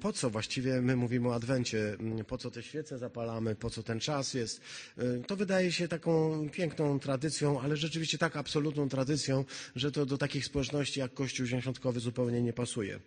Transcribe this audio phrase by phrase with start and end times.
[0.00, 3.82] po co właściwie my mówimy o Adwencie, mm, po co te świece zapalamy, po co
[3.82, 4.60] ten czas jest.
[4.98, 9.44] Y, To wydaje się taką piękną tradycją, ale rzeczywiście tak absolutną tradycją,
[9.76, 13.00] że to do takich społeczności jak Kościół Zięświątkowy zupełnie nie pasuje.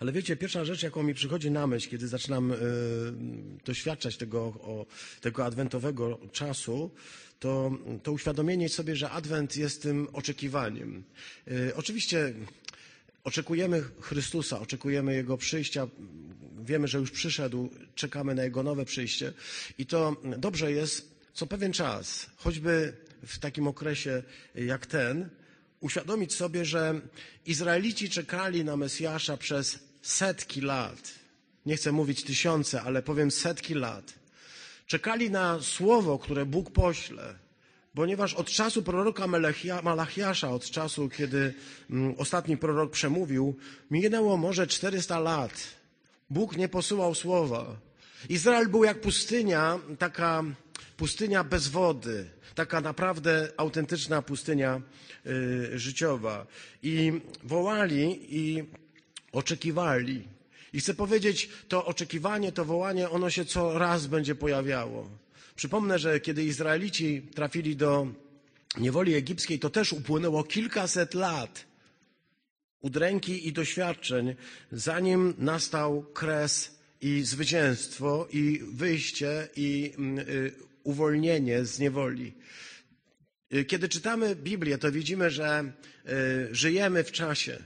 [0.00, 2.56] Ale wiecie, pierwsza rzecz, jaką mi przychodzi na myśl, kiedy zaczynam y,
[3.64, 4.86] doświadczać tego, o,
[5.20, 6.90] tego adwentowego czasu,
[7.40, 7.70] to,
[8.02, 11.04] to uświadomienie sobie, że adwent jest tym oczekiwaniem.
[11.48, 12.34] Y, oczywiście
[13.24, 15.88] oczekujemy Chrystusa, oczekujemy Jego przyjścia,
[16.64, 19.32] wiemy, że już przyszedł, czekamy na Jego nowe przyjście
[19.78, 24.22] i to dobrze jest co pewien czas, choćby w takim okresie
[24.54, 25.28] jak ten,
[25.80, 27.00] uświadomić sobie, że
[27.46, 31.12] Izraelici czekali na Mesjasza przez setki lat.
[31.66, 34.14] Nie chcę mówić tysiące, ale powiem setki lat.
[34.86, 37.34] Czekali na słowo, które Bóg pośle,
[37.94, 41.54] ponieważ od czasu proroka Melechia- Malachiasza, od czasu, kiedy
[41.90, 43.56] mm, ostatni prorok przemówił,
[43.90, 45.52] minęło może 400 lat.
[46.30, 47.76] Bóg nie posyłał słowa.
[48.28, 50.44] Izrael był jak pustynia, taka
[50.96, 54.80] pustynia bez wody, taka naprawdę autentyczna pustynia
[55.26, 56.46] y, życiowa.
[56.82, 58.64] I wołali i
[59.32, 60.28] oczekiwali.
[60.72, 65.21] I chcę powiedzieć, to oczekiwanie, to wołanie, ono się co raz będzie pojawiało.
[65.62, 68.06] Przypomnę, że kiedy Izraelici trafili do
[68.78, 71.64] niewoli egipskiej, to też upłynęło kilkaset lat
[72.80, 74.34] udręki i doświadczeń,
[74.72, 80.52] zanim nastał kres i zwycięstwo, i wyjście, i mm, y,
[80.84, 82.32] uwolnienie z niewoli.
[83.54, 85.72] Y, Kiedy czytamy Biblię, to widzimy, że
[86.08, 87.58] y, żyjemy w czasie.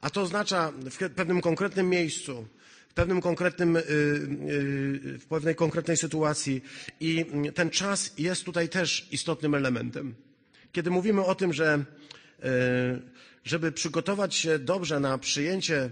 [0.00, 2.48] A to oznacza w pewnym konkretnym miejscu,
[2.92, 6.62] w pewnym konkretnym, y, y, w pewnej konkretnej sytuacji.
[7.00, 10.14] I ten czas jest tutaj też istotnym elementem.
[10.72, 11.84] Kiedy mówimy o tym, że
[12.44, 12.44] y,
[13.44, 15.90] żeby przygotować się dobrze na przyjęcie,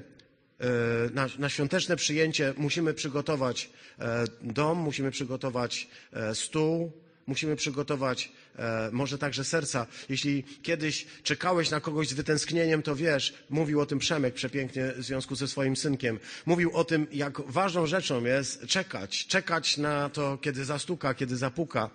[1.14, 6.92] na, na świąteczne przyjęcie, musimy przygotować e, dom, musimy przygotować e, stół,
[7.30, 9.86] musimy przygotować e, może także serca.
[10.08, 15.02] Jeśli kiedyś czekałeś na kogoś z wytęsknieniem, to wiesz, mówił o tym Przemek przepięknie w
[15.02, 16.18] związku ze swoim synkiem.
[16.46, 21.90] Mówił o tym, jak ważną rzeczą jest czekać, czekać na to, kiedy zastuka, kiedy zapuka.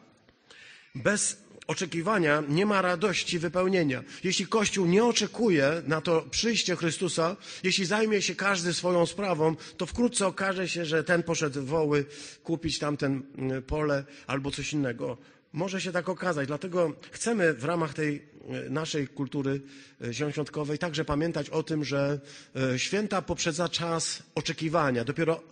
[0.96, 4.04] Bez oczekiwania nie ma radości wypełnienia.
[4.24, 9.86] Jeśli Kościół nie oczekuje na to przyjście Chrystusa, jeśli zajmie się każdy swoją sprawą, to
[9.86, 12.06] wkrótce okaże się, że ten poszedł woły
[12.44, 15.18] kupić tamten mm, pole albo coś innego.
[15.54, 16.48] Może się tak okazać.
[16.48, 19.62] Dlatego chcemy w ramach tej e, naszej kultury
[20.02, 22.20] e, zielonoświątkowej także pamiętać o tym, że
[22.56, 25.04] e, święta poprzedza czas oczekiwania.
[25.04, 25.44] Dopiero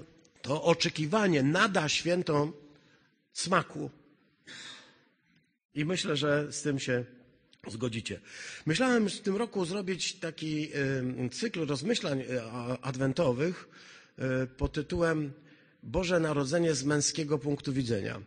[0.42, 2.54] to oczekiwanie nada świętom
[3.34, 3.90] smaku.
[5.76, 7.06] I myślę, że z tym się
[7.68, 8.20] zgodzicie.
[8.66, 10.70] Myślałem w tym roku zrobić taki
[11.32, 12.44] cykl rozmyślań e,
[12.82, 13.68] adwentowych
[14.18, 15.34] e, pod tytułem
[15.84, 18.22] Boże Narodzenie z męskiego punktu widzenia.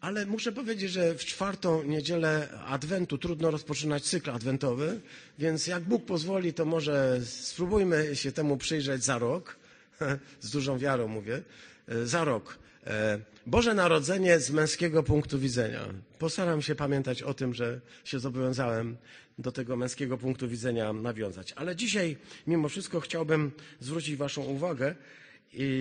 [0.00, 5.00] Ale muszę powiedzieć, że w czwartą niedzielę Adwentu trudno rozpoczynać cykl adwentowy,
[5.38, 9.56] więc jak Bóg pozwoli, to może spróbujmy się temu przyjrzeć za rok.
[10.40, 11.42] Z dużą wiarą mówię.
[11.88, 12.58] E, Za rok.
[12.86, 15.80] E, Boże Narodzenie z męskiego punktu widzenia.
[16.18, 18.96] Postaram się pamiętać o tym, że się zobowiązałem
[19.38, 21.52] do tego męskiego punktu widzenia nawiązać.
[21.52, 24.94] Ale dzisiaj, mimo wszystko, chciałbym zwrócić Waszą uwagę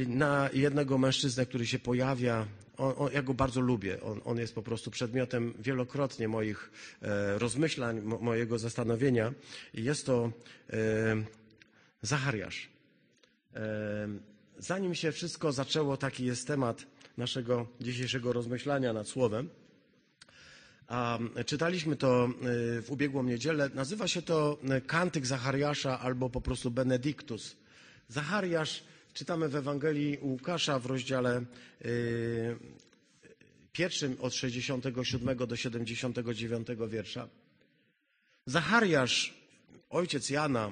[0.07, 2.47] na jednego mężczyznę, który się pojawia.
[2.77, 4.01] On, on, ja go bardzo lubię.
[4.01, 6.71] On, on jest po prostu przedmiotem wielokrotnie moich
[7.01, 9.33] e, rozmyślań, mo, mojego zastanowienia.
[9.73, 10.31] Jest to
[10.69, 10.77] e,
[12.01, 12.69] Zachariasz.
[13.55, 14.07] E,
[14.59, 16.85] Zanim się wszystko zaczęło, taki jest temat
[17.17, 19.49] naszego dzisiejszego rozmyślania nad Słowem.
[20.87, 22.29] A czytaliśmy to
[22.77, 23.69] y, w ubiegłą niedzielę.
[23.73, 27.55] Nazywa się to y, Kantyk Zachariasza albo po prostu Benedictus.
[28.07, 28.83] Zachariasz
[29.13, 31.43] czytamy w Ewangelii Łukasza w rozdziale
[31.85, 32.57] y,
[33.71, 37.29] pierwszym od 67 do 79 wiersza.
[38.45, 39.33] Zachariasz,
[39.89, 40.71] ojciec Jana,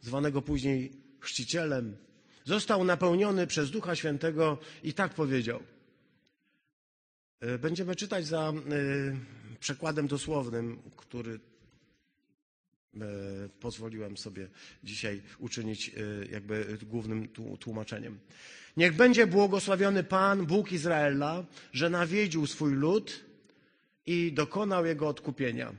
[0.00, 1.96] zwanego później chrzcicielem,
[2.44, 5.60] został napełniony przez Ducha Świętego i tak powiedział.
[7.40, 8.54] E, Będziemy czytać za e,
[9.60, 12.98] przekładem dosłownym, który e,
[13.60, 14.48] pozwoliłem sobie
[14.84, 15.90] dzisiaj uczynić
[16.30, 18.18] jakby głównym tłu- tłumaczeniem.
[18.76, 23.24] Niech będzie błogosławiony Pan, Bóg Izraela, że nawiedził swój lud
[24.06, 25.72] i dokonał jego odkupienia.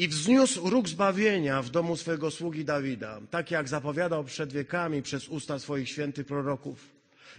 [0.00, 5.28] I wzniósł róg zbawienia w domu swojego sługi Dawida, tak jak zapowiadał przed wiekami przez
[5.28, 6.88] usta swoich świętych proroków.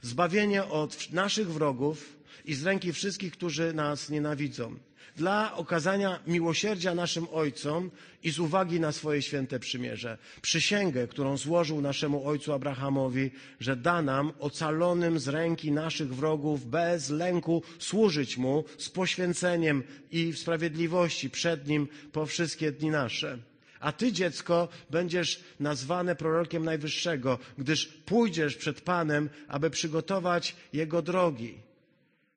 [0.01, 4.75] zbawienie od naszych wrogów i z ręki wszystkich, którzy nas nienawidzą,
[5.21, 7.91] dla okazania miłosierdzia naszym ojcom
[8.23, 10.17] i z uwagi na swoje święte przymierze.
[10.41, 17.09] Przysięgę, którą złożył naszemu ojcu Abrahamowi, że da nam ocalonym z ręki naszych wrogów bez
[17.09, 23.37] lęku służyć mu z poświęceniem i w sprawiedliwości przed nim po wszystkie dni nasze.
[23.79, 31.70] A ty, dziecko, będziesz nazwane prorokiem Najwyższego, gdyż pójdziesz przed Panem, aby przygotować Jego drogi,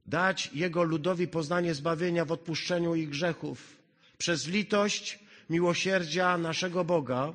[0.06, 3.77] dać Jego ludowi poznanie zbawienia w odpuszczeniu ich grzechów,
[4.19, 5.19] przez litość,
[5.51, 7.35] miłosierdzia naszego Boga,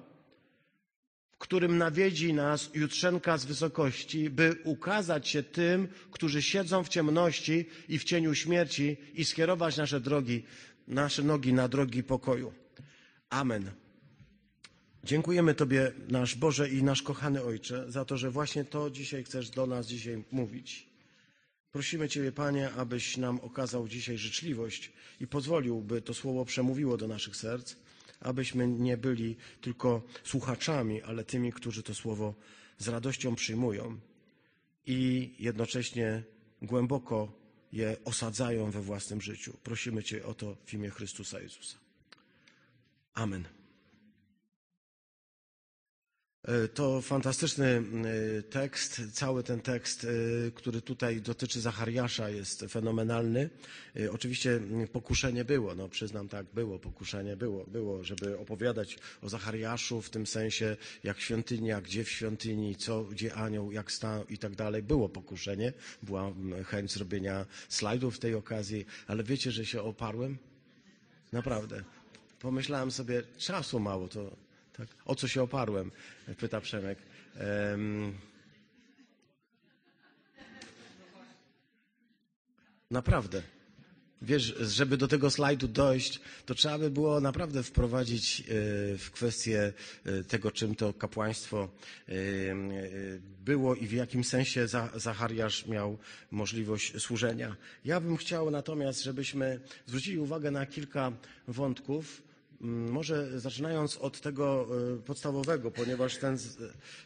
[1.38, 8.00] którym nawiedzi nas jutrzenka z wysokości, by ukazać się tym, którzy siedzą w ciemności i
[8.00, 10.44] w cieniu śmierci i skierować nasze drogi,
[10.88, 12.54] nasze nogi na drogi pokoju.
[13.30, 13.72] Amen.
[15.04, 19.50] Dziękujemy Tobie, nasz Boże i nasz kochany Ojcze, za to, że właśnie to dzisiaj chcesz
[19.50, 20.89] do nas dzisiaj mówić.
[21.72, 27.08] Prosimy Ciebie, Panie, abyś nam okazał dzisiaj życzliwość i pozwolił, by to słowo przemówiło do
[27.08, 27.76] naszych serc,
[28.20, 32.36] abyśmy nie byli tylko słuchaczami, ale tymi, którzy to słowo
[32.78, 34.00] z radością przyjmują
[34.86, 36.24] i jednocześnie
[36.62, 37.32] głęboko
[37.72, 39.58] je osadzają we własnym życiu.
[39.64, 41.78] Prosimy Cię o to w imię Chrystusa Jezusa.
[43.14, 43.59] Amen.
[46.44, 49.02] E, to fantastyczny e, tekst.
[49.14, 53.50] Cały ten tekst, e, który tutaj dotyczy Zachariasza, jest fenomenalny.
[54.12, 54.60] Oczywiście
[54.92, 60.28] pokuszenie było, no przyznam tak, było pokuszenie, było, było, żeby opowiadać o Zachariaszu w tym
[60.28, 64.84] sensie, jak świątynia, gdzie w świątyni, co, gdzie anioł, jak stał i tak dalej.
[64.84, 66.34] Było pokuszenie, była
[66.66, 70.38] chęć zrobienia slajdów w tej okazji, ale wiecie, że się oparłem?
[71.32, 71.84] Naprawdę.
[72.40, 74.49] Pomyślałem sobie, czasu mało, to
[74.80, 74.88] tak?
[75.06, 75.92] O co się oparłem?
[76.38, 76.98] Pyta Przemek.
[77.72, 78.14] Um,
[82.92, 83.42] naprawdę.
[84.22, 88.44] Wiesz, żeby do tego slajdu dojść, to trzeba by było naprawdę wprowadzić e,
[88.98, 89.74] w kwestię
[90.06, 91.70] e, tego, czym to kapłaństwo
[92.10, 92.14] e,
[93.46, 95.98] było i w jakim sensie Zachariasz miał
[96.32, 97.56] możliwość służenia.
[97.86, 101.12] Ja bym chciał natomiast, żebyśmy zwrócili uwagę na kilka
[101.48, 102.29] wątków,
[102.62, 106.38] może zaczynając od tego e, podstawowego, ponieważ ten,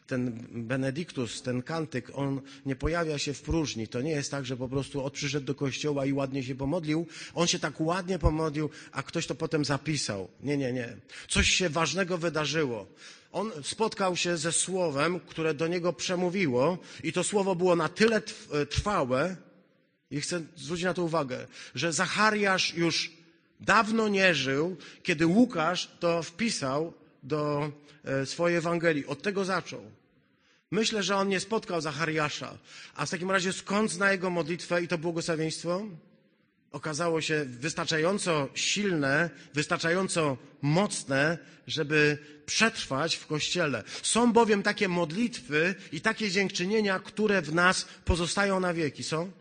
[0.07, 3.87] ten benediktus, ten kantyk, on nie pojawia się w próżni.
[3.87, 7.07] To nie jest tak, że po prostu od przyszedł do kościoła i ładnie się pomodlił.
[7.33, 10.29] On się tak ładnie pomodlił, a ktoś to potem zapisał.
[10.43, 10.97] Nie, nie, nie.
[11.27, 12.87] Coś się ważnego wydarzyło.
[13.31, 18.21] On spotkał się ze słowem, które do niego przemówiło i to słowo było na tyle
[18.51, 19.35] e, trwałe,
[20.11, 23.22] i chcę zwrócić na to uwagę, że Zachariasz już
[23.65, 26.93] dawno nie żył, kiedy Łukasz to wpisał
[27.23, 27.71] do
[28.03, 29.05] e, swojej Ewangelii.
[29.05, 29.81] Od tego zaczął.
[30.71, 32.57] Myślę, że on nie spotkał Zachariasza.
[32.95, 35.85] A w takim razie skąd zna jego modlitwę i to błogosławieństwo?
[36.71, 41.37] Okazało się wystarczająco silne, wystarczająco mocne,
[41.67, 43.83] żeby przetrwać w Kościele.
[44.03, 49.03] Są bowiem takie modlitwy i takie dziękczynienia, które w nas pozostają na wieki.
[49.03, 49.31] Są?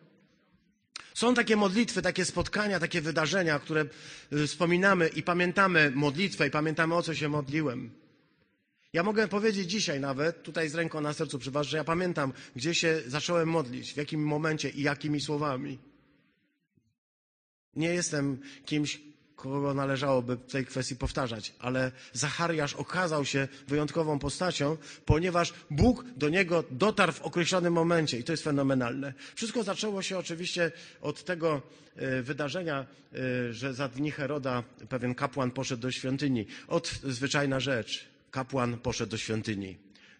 [1.15, 3.85] Są takie modlitwy, takie spotkania, takie wydarzenia, które
[4.33, 7.91] y, wspominamy i pamiętamy modlitwę i pamiętamy o co się modliłem.
[8.93, 12.33] Ja mogę powiedzieć dzisiaj nawet, tutaj z ręką na sercu przy was, że ja pamiętam,
[12.57, 15.79] gdzie się zacząłem modlić, w jakim momencie i jakimi słowami.
[17.77, 19.01] Nie jestem kimś,
[19.51, 26.29] kogo należałoby w tej kwestii powtarzać, ale Zachariasz okazał się wyjątkową postacią, ponieważ Bóg do
[26.29, 29.13] niego dotarł w określonym momencie i to jest fenomenalne.
[29.35, 31.63] Wszystko zaczęło się oczywiście od tego
[31.97, 36.47] e, wydarzenia, e, że za dni Heroda pewien kapłan poszedł do świątyni.
[36.69, 38.05] Od zwyczajna rzecz.
[38.31, 39.77] Kapłan poszedł do świątyni.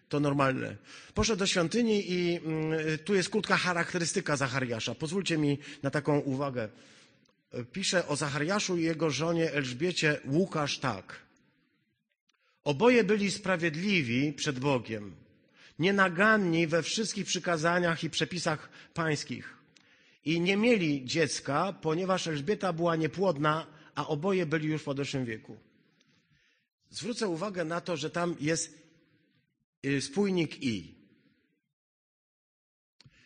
[0.09, 0.75] To normalne.
[1.13, 4.95] Poszedł do świątyni i mm, tu jest krótka charakterystyka Zachariasza.
[4.95, 6.69] Pozwólcie mi na taką uwagę
[7.71, 11.19] pisze o Zachariaszu i jego żonie Elżbiecie Łukasz tak.
[12.63, 15.15] Oboje byli sprawiedliwi przed Bogiem,
[15.79, 19.57] nienaganni we wszystkich przykazaniach i przepisach pańskich.
[20.25, 25.57] I nie mieli dziecka, ponieważ Elżbieta była niepłodna, a oboje byli już w podeszłym wieku.
[26.89, 28.77] Zwrócę uwagę na to, że tam jest
[29.85, 31.02] y, spójnik i.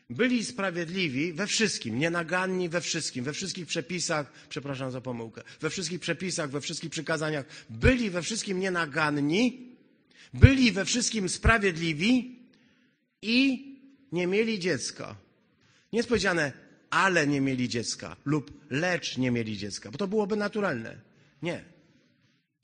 [0.10, 6.00] Byli sprawiedliwi we wszystkim, nienaganni we wszystkim, we wszystkich przepisach, przepraszam za pomyłkę, we wszystkich
[6.00, 7.46] przepisach, we wszystkich przykazaniach.
[7.70, 9.76] Byli we wszystkim nienaganni,
[10.34, 12.40] byli we wszystkim sprawiedliwi
[13.22, 13.66] i
[14.12, 15.16] nie mieli dziecka.
[15.94, 16.52] Nie jest powiedziane,
[16.90, 21.02] ale nie mieli dziecka lub lecz nie mieli dziecka, bo to byłoby naturalne.
[21.42, 21.64] Nie.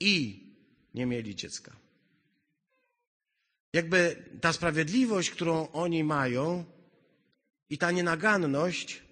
[0.00, 0.40] I
[0.94, 1.76] nie mieli dziecka.
[3.72, 6.64] Jakby ta sprawiedliwość, którą oni mają,
[7.70, 9.02] i ta nienaganność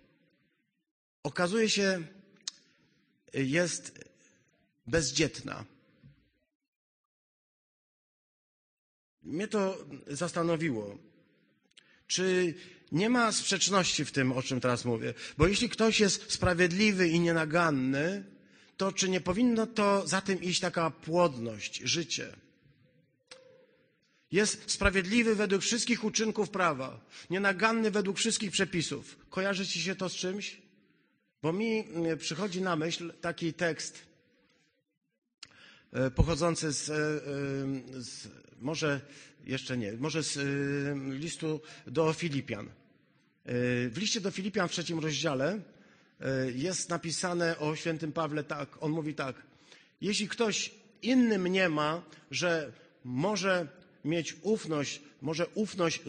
[1.22, 2.02] okazuje się
[3.32, 4.04] jest
[4.86, 5.64] bezdzietna.
[9.22, 10.98] Mnie to zastanowiło,
[12.06, 12.54] czy
[12.92, 15.14] nie ma sprzeczności w tym, o czym teraz mówię.
[15.38, 18.24] Bo jeśli ktoś jest sprawiedliwy i nienaganny,
[18.76, 22.36] to czy nie powinno to za tym iść taka płodność, życie?
[24.32, 29.18] Jest sprawiedliwy według wszystkich uczynków prawa, nienaganny według wszystkich przepisów.
[29.30, 30.62] Kojarzy ci się to z czymś?
[31.42, 34.02] Bo mi mm, przychodzi na myśl taki tekst
[35.92, 36.98] e, pochodzący z, e, e,
[38.02, 38.28] z
[38.60, 39.00] może
[39.44, 40.38] jeszcze nie, może z
[41.20, 42.68] listu do Filipian.
[43.44, 45.60] W liście do Filipian w trzecim rozdziale
[46.54, 49.42] jest napisane o świętym Pawle tak, on mówi tak,
[50.00, 52.72] jeśli ktoś inny mnie ma, że
[53.04, 53.68] może
[54.04, 56.00] mieć ufność, może ufność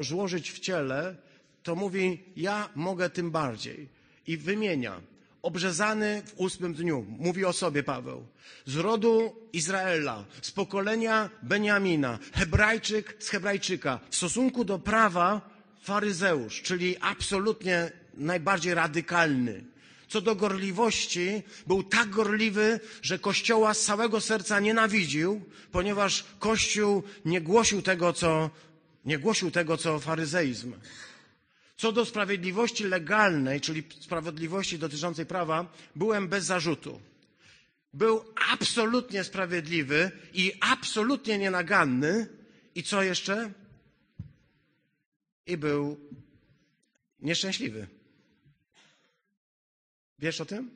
[0.00, 1.16] złożyć w ciele,
[1.62, 3.88] to mówi, ja mogę tym bardziej.
[4.26, 5.00] I wymienia,
[5.42, 8.26] obrzezany w ósmym dniu, mówi o sobie Paweł,
[8.66, 15.50] z rodu Izraela, z pokolenia Beniamina, Hebrajczyk z Hebrajczyka, w stosunku do prawa
[15.82, 19.64] faryzeusz, czyli absolutnie najbardziej radykalny.
[20.14, 27.40] Co do gorliwości, był tak gorliwy, że Kościoła z całego serca nienawidził, ponieważ Kościół nie
[27.40, 28.50] głosił tego, co,
[29.04, 30.72] nie głosił tego, co faryzeizm.
[31.76, 37.00] Co do sprawiedliwości legalnej, czyli sprawiedliwości dotyczącej prawa, byłem bez zarzutu.
[37.92, 42.26] Był absolutnie sprawiedliwy i absolutnie nienaganny.
[42.74, 43.52] I co jeszcze?
[45.46, 46.00] I był
[47.20, 47.86] nieszczęśliwy.
[50.24, 50.70] Wiesz o tym?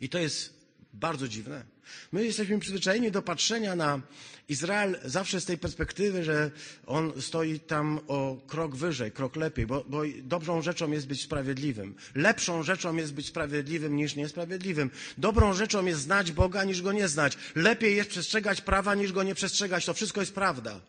[0.00, 0.54] I to jest
[0.92, 1.64] bardzo dziwne.
[2.12, 4.00] My jesteśmy przyzwyczajeni do patrzenia na
[4.48, 6.50] Izrael zawsze z tej perspektywy, że
[6.86, 11.94] on stoi tam o krok wyżej, krok lepiej, bo, bo dobrą rzeczą jest być sprawiedliwym.
[12.14, 14.90] Lepszą rzeczą jest być sprawiedliwym niż niesprawiedliwym.
[15.18, 17.38] Dobrą rzeczą jest znać Boga niż go nie znać.
[17.54, 19.84] Lepiej jest przestrzegać prawa niż go nie przestrzegać.
[19.86, 20.80] To wszystko jest prawda.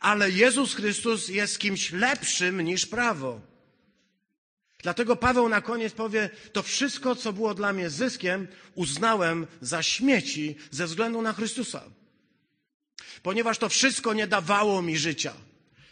[0.00, 3.55] Ale Jezus Chrystus jest kimś lepszym niż prawo.
[4.86, 10.56] Dlatego Paweł na koniec powie, to wszystko, co było dla mnie zyskiem, uznałem za śmieci
[10.70, 11.84] ze względu na Chrystusa.
[13.22, 15.32] Ponieważ to wszystko nie dawało mi życia.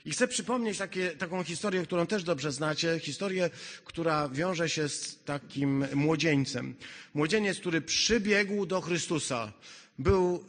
[0.04, 2.98] I chcę przypomnieć takie, taką historię, którą też dobrze znacie.
[2.98, 3.50] Historię,
[3.84, 6.74] która wiąże się z takim młodzieńcem.
[7.14, 9.52] Młodzieniec, który przybiegł do Chrystusa.
[9.98, 10.44] Był,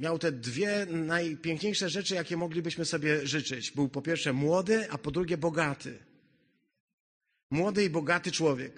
[0.00, 3.70] miał te dwie najpiękniejsze rzeczy, jakie moglibyśmy sobie życzyć.
[3.70, 6.05] Był po pierwsze młody, a po drugie bogaty.
[7.50, 8.72] Młody i bogaty człowiek,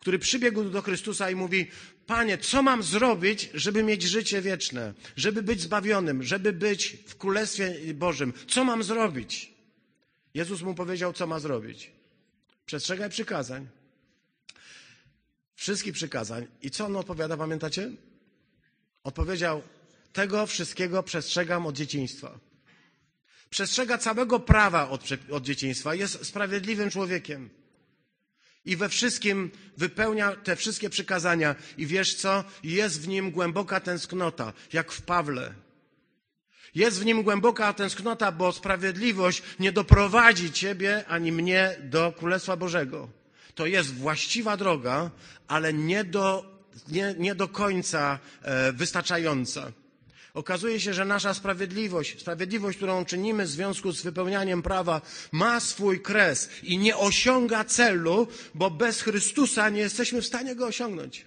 [0.00, 1.70] który przybiegł do Chrystusa i mówi:
[2.06, 7.94] Panie, co mam zrobić, żeby mieć życie wieczne, żeby być zbawionym, żeby być w Królestwie
[7.94, 8.32] Bożym?
[8.48, 9.52] Co mam zrobić?
[10.34, 11.90] Jezus mu powiedział, co ma zrobić.
[12.66, 13.68] Przestrzegaj przykazań.
[15.54, 16.46] Wszystkich przykazań.
[16.62, 17.90] I co on odpowiada, pamiętacie?
[19.04, 19.62] Odpowiedział:
[20.12, 22.38] Tego wszystkiego przestrzegam od dzieciństwa.
[23.50, 25.94] Przestrzega całego prawa od, od dzieciństwa.
[25.94, 27.50] Jest sprawiedliwym człowiekiem.
[28.70, 31.54] I we wszystkim wypełnia te wszystkie przykazania.
[31.78, 32.44] I wiesz co?
[32.64, 35.54] Jest w nim głęboka tęsknota, jak w Pawle.
[36.74, 43.08] Jest w nim głęboka tęsknota, bo sprawiedliwość nie doprowadzi ciebie ani mnie do Królestwa Bożego.
[43.54, 45.10] To jest właściwa droga,
[45.48, 46.44] ale nie do,
[46.88, 49.72] nie, nie do końca e, wystarczająca.
[50.34, 55.00] Okazuje się, że nasza sprawiedliwość, sprawiedliwość, którą czynimy w związku z wypełnianiem prawa,
[55.32, 60.66] ma swój kres i nie osiąga celu, bo bez Chrystusa nie jesteśmy w stanie go
[60.66, 61.26] osiągnąć.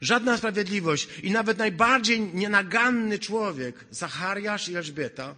[0.00, 5.34] Żadna sprawiedliwość i nawet najbardziej nienaganny człowiek, Zachariasz i Elżbieta,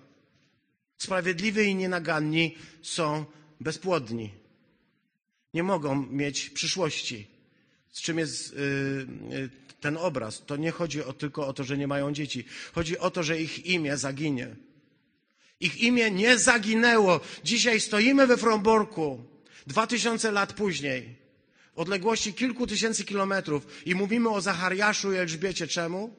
[0.98, 3.24] sprawiedliwy i nienaganni są
[3.60, 4.30] bezpłodni.
[5.54, 7.26] Nie mogą mieć przyszłości.
[7.92, 8.54] Z czym jest
[9.30, 10.42] yy, ten obraz.
[10.46, 12.44] To nie chodzi o, tylko o to, że nie mają dzieci.
[12.74, 14.56] Chodzi o to, że ich imię zaginie.
[15.60, 17.20] Ich imię nie zaginęło.
[17.44, 19.24] Dzisiaj stoimy we Fromborku,
[19.66, 21.16] dwa tysiące lat później,
[21.74, 25.66] odległości kilku tysięcy kilometrów i mówimy o Zachariaszu i Elżbiecie.
[25.66, 26.14] Czemu?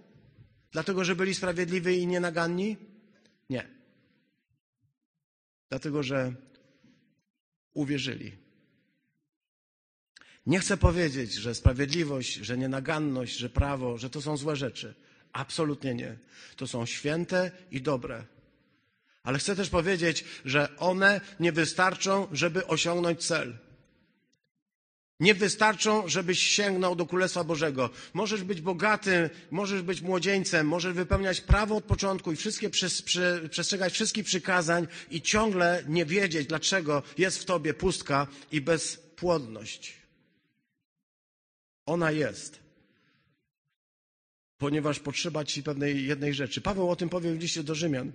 [0.71, 2.77] Dlatego, że byli sprawiedliwi i nienaganni?
[3.49, 3.67] Nie.
[5.69, 6.33] Dlatego, że
[7.73, 8.46] uwierzyli.
[10.47, 14.93] Nie chcę powiedzieć, że sprawiedliwość, że nienaganność, że prawo, że to są złe rzeczy.
[15.33, 16.17] Absolutnie nie.
[16.55, 18.25] To są święte i dobre.
[19.23, 23.57] Ale chcę też powiedzieć, że one nie wystarczą, żeby osiągnąć cel.
[25.19, 27.89] Nie wystarczą, żebyś sięgnął do Królestwa Bożego.
[28.13, 32.69] Możesz być bogaty, możesz być młodzieńcem, możesz wypełniać prawo od początku i wszystkie
[33.49, 40.06] przestrzegać wszystkich przykazań i ciągle nie wiedzieć, dlaczego jest w tobie pustka i bezpłodność.
[41.87, 42.59] Ona jest.
[44.57, 46.61] Ponieważ potrzeba ci pewnej jednej rzeczy.
[46.61, 48.11] Paweł o tym powie w liście do Rzymian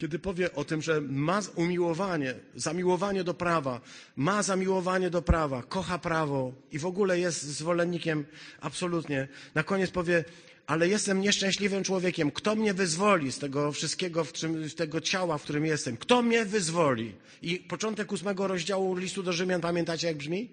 [0.00, 3.80] kiedy powie o tym, że ma umiłowanie, zamiłowanie do prawa,
[4.16, 8.24] ma zamiłowanie do prawa, kocha prawo i w ogóle jest zwolennikiem
[8.60, 9.28] absolutnie.
[9.54, 10.24] Na koniec powie,
[10.66, 12.30] ale jestem nieszczęśliwym człowiekiem.
[12.30, 15.96] Kto mnie wyzwoli z tego wszystkiego, w czym, z tego ciała, w którym jestem?
[15.96, 17.12] Kto mnie wyzwoli?
[17.42, 20.50] I początek ósmego rozdziału listu do Rzymian, pamiętacie jak brzmi?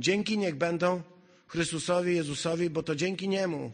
[0.00, 1.02] Dzięki niech będą
[1.54, 3.72] Chrystusowi, Jezusowi, bo to dzięki Niemu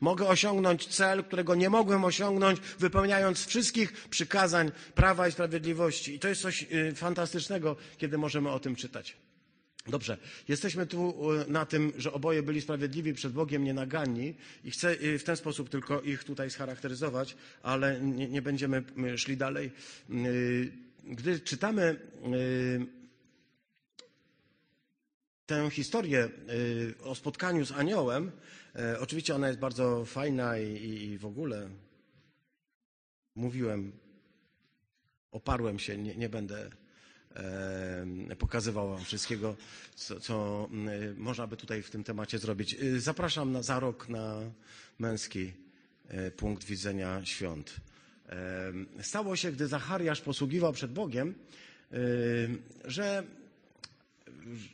[0.00, 6.14] Mogę osiągnąć cel, którego nie mogłem osiągnąć, wypełniając wszystkich przykazań prawa i sprawiedliwości.
[6.14, 9.16] I to jest coś y, fantastycznego, kiedy możemy o tym czytać.
[9.86, 10.16] Dobrze,
[10.48, 14.34] jesteśmy tu y, na tym, że oboje byli sprawiedliwi przed Bogiem, nienaganni
[14.64, 18.82] i chcę y, w ten sposób tylko ich tutaj scharakteryzować, ale nie, nie będziemy
[19.16, 19.70] szli dalej.
[21.04, 21.96] Gdy czytamy
[25.46, 26.28] tę historię
[27.04, 28.32] o spotkaniu z aniołem,
[28.78, 31.68] E, oczywiście ona jest bardzo fajna i, w ogóle
[33.34, 33.92] mówiłem,
[35.30, 36.70] oparłem się, nie, nie będę
[37.36, 39.56] e, pokazywał wam wszystkiego,
[39.94, 42.76] co, co e, można by tutaj w tym temacie zrobić.
[42.96, 44.40] Zapraszam na, za rok na
[44.98, 45.52] męski
[46.08, 47.76] e, punkt widzenia świąt.
[48.28, 48.72] E,
[49.02, 51.34] stało się, gdy Zachariasz posługiwał przed Bogiem,
[52.84, 53.24] że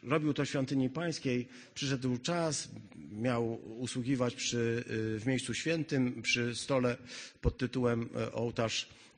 [0.03, 2.69] robił to w świątyni pańskiej, przyszedł czas,
[3.13, 4.85] miał usługiwać przy,
[5.19, 6.97] w miejscu świętym, przy stole
[7.41, 9.10] pod tytułem ołtarz Y, y,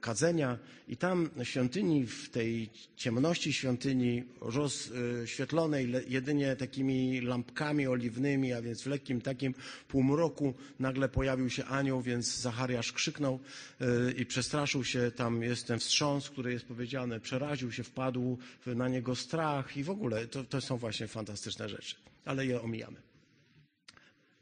[0.00, 0.58] kadzenia
[0.88, 8.82] i tam na świątyni, w tej ciemności świątyni rozświetlonej jedynie takimi lampkami oliwnymi, a więc
[8.82, 9.54] w lekkim takim
[9.88, 13.40] półmroku nagle pojawił się anioł, więc Zachariasz krzyknął
[13.80, 18.88] y, i przestraszył się, tam jest ten wstrząs, który jest powiedziane, przeraził się, wpadł na
[18.88, 23.09] niego strach i w ogóle to, to są właśnie fantastyczne rzeczy, ale je omijamy.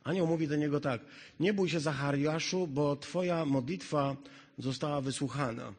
[0.09, 1.01] Anioł mówi do niego tak:
[1.41, 4.17] Nie bój się, Zachariaszu, bo twoja modlitwa
[4.59, 5.75] została wysłuchana.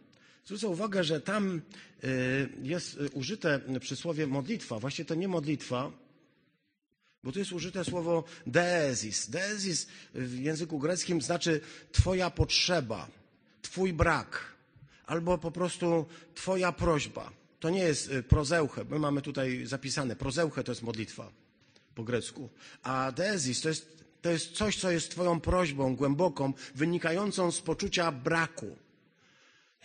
[0.46, 1.62] Zwrócę uwagę, że tam
[2.04, 4.80] y, jest y, użyte przysłowie modlitwa.
[4.80, 5.92] Właściwie to nie modlitwa,
[7.24, 9.30] bo tu jest użyte słowo deezis.
[9.30, 11.62] Deezis w języku greckim znaczy
[11.92, 13.08] twoja potrzeba,
[13.62, 14.46] twój brak,
[15.06, 17.32] albo po prostu twoja prośba.
[17.60, 18.86] To nie jest y, prozeuche.
[18.90, 20.16] My mamy tutaj zapisane.
[20.16, 21.32] Prozeuche to jest modlitwa
[21.96, 22.50] po grecku.
[22.84, 28.12] A deezis to jest to jest coś, co jest Twoją prośbą głęboką, wynikającą z poczucia
[28.12, 28.78] braku.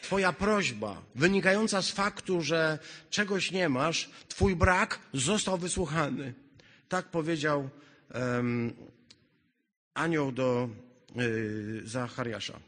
[0.03, 2.79] Twoja prośba, wynikająca z faktu, że
[3.11, 6.35] czegoś nie masz, Twój brak został wysłuchany.
[6.89, 7.71] Tak powiedział
[8.15, 8.73] um,
[9.95, 10.69] anioł do
[11.21, 12.61] y, Zachariasza.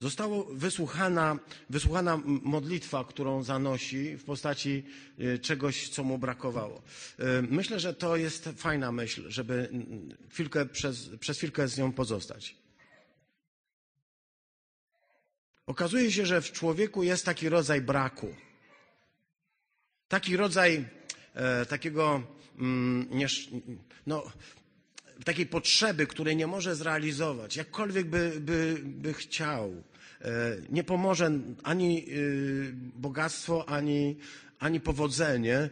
[0.00, 1.38] Została wysłuchana,
[1.70, 4.84] wysłuchana modlitwa, którą zanosi w postaci
[5.18, 6.82] e, czegoś, co mu brakowało.
[7.18, 9.68] E, myślę, że to jest fajna myśl, żeby
[10.30, 12.56] chwilkę przez, przez chwilkę z nią pozostać.
[15.66, 18.34] Okazuje się, że w człowieku jest taki rodzaj braku.
[20.08, 20.88] Taki rodzaj
[21.34, 22.22] e, takiego,
[22.58, 23.08] mm,
[24.06, 24.32] no,
[25.24, 29.82] takiej potrzeby, której nie może zrealizować, jakkolwiek by, by, by chciał.
[30.20, 31.30] E, nie pomoże
[31.62, 34.16] ani y, bogactwo, ani,
[34.58, 35.56] ani powodzenie.
[35.56, 35.70] E,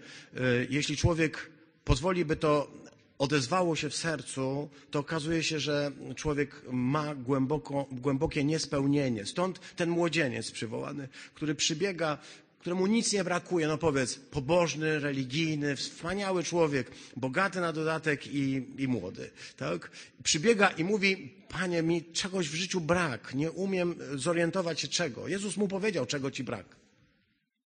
[0.71, 1.51] jeśli człowiek
[1.85, 2.71] pozwoli, by to
[3.19, 9.27] odezwało się w sercu, to okazuje się, że człowiek ma głęboko, głębokie niespełnienie.
[9.27, 12.19] Stąd ten młodzieniec przywołany, który przybiega
[12.67, 18.89] któremu nic nie brakuje, no powiedz, pobożny, religijny, wspaniały człowiek, bogaty na dodatek i, i
[18.89, 19.91] młody, tak?
[20.23, 25.29] Przybiega i mówi, panie, mi czegoś w życiu brak, nie umiem zorientować się czego.
[25.29, 26.77] Jezus mu powiedział, czego ci brak.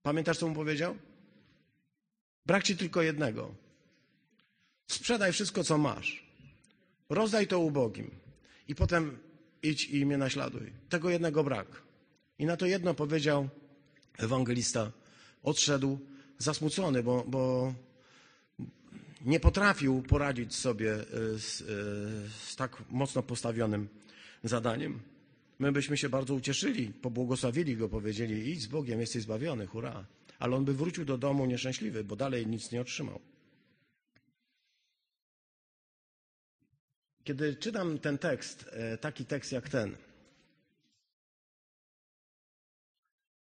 [0.02, 0.96] Pamiętasz, co mu powiedział?
[2.46, 3.54] Brak ci tylko jednego.
[4.90, 6.24] Sprzedaj wszystko, co masz.
[7.08, 8.10] Rozdaj to ubogim.
[8.68, 9.18] I potem
[9.62, 10.72] idź i mnie naśladuj.
[10.88, 11.82] Tego jednego brak.
[12.38, 13.48] I na to jedno powiedział,
[14.22, 14.92] ewangelista
[15.42, 15.98] odszedł
[16.38, 17.74] zasmucony, bo, bo
[19.24, 21.04] nie potrafił poradzić sobie e,
[21.38, 21.64] z, e,
[22.46, 23.88] z, tak mocno postawionym
[24.44, 25.00] zadaniem.
[25.58, 30.04] My byśmy się bardzo ucieszyli, pobłogosławili go, powiedzieli: idź z Bogiem, jesteś zbawiony, hurra.
[30.38, 33.20] Ale on by wrócił do domu nieszczęśliwy, bo dalej nic nie otrzymał.
[37.24, 39.96] Kiedy czytam ten tekst, e, taki tekst jak ten,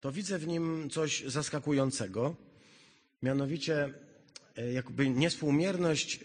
[0.04, 2.34] to widzę w nim coś zaskakującego,
[3.22, 3.94] mianowicie
[4.56, 6.20] e, jakby niespółmierność e,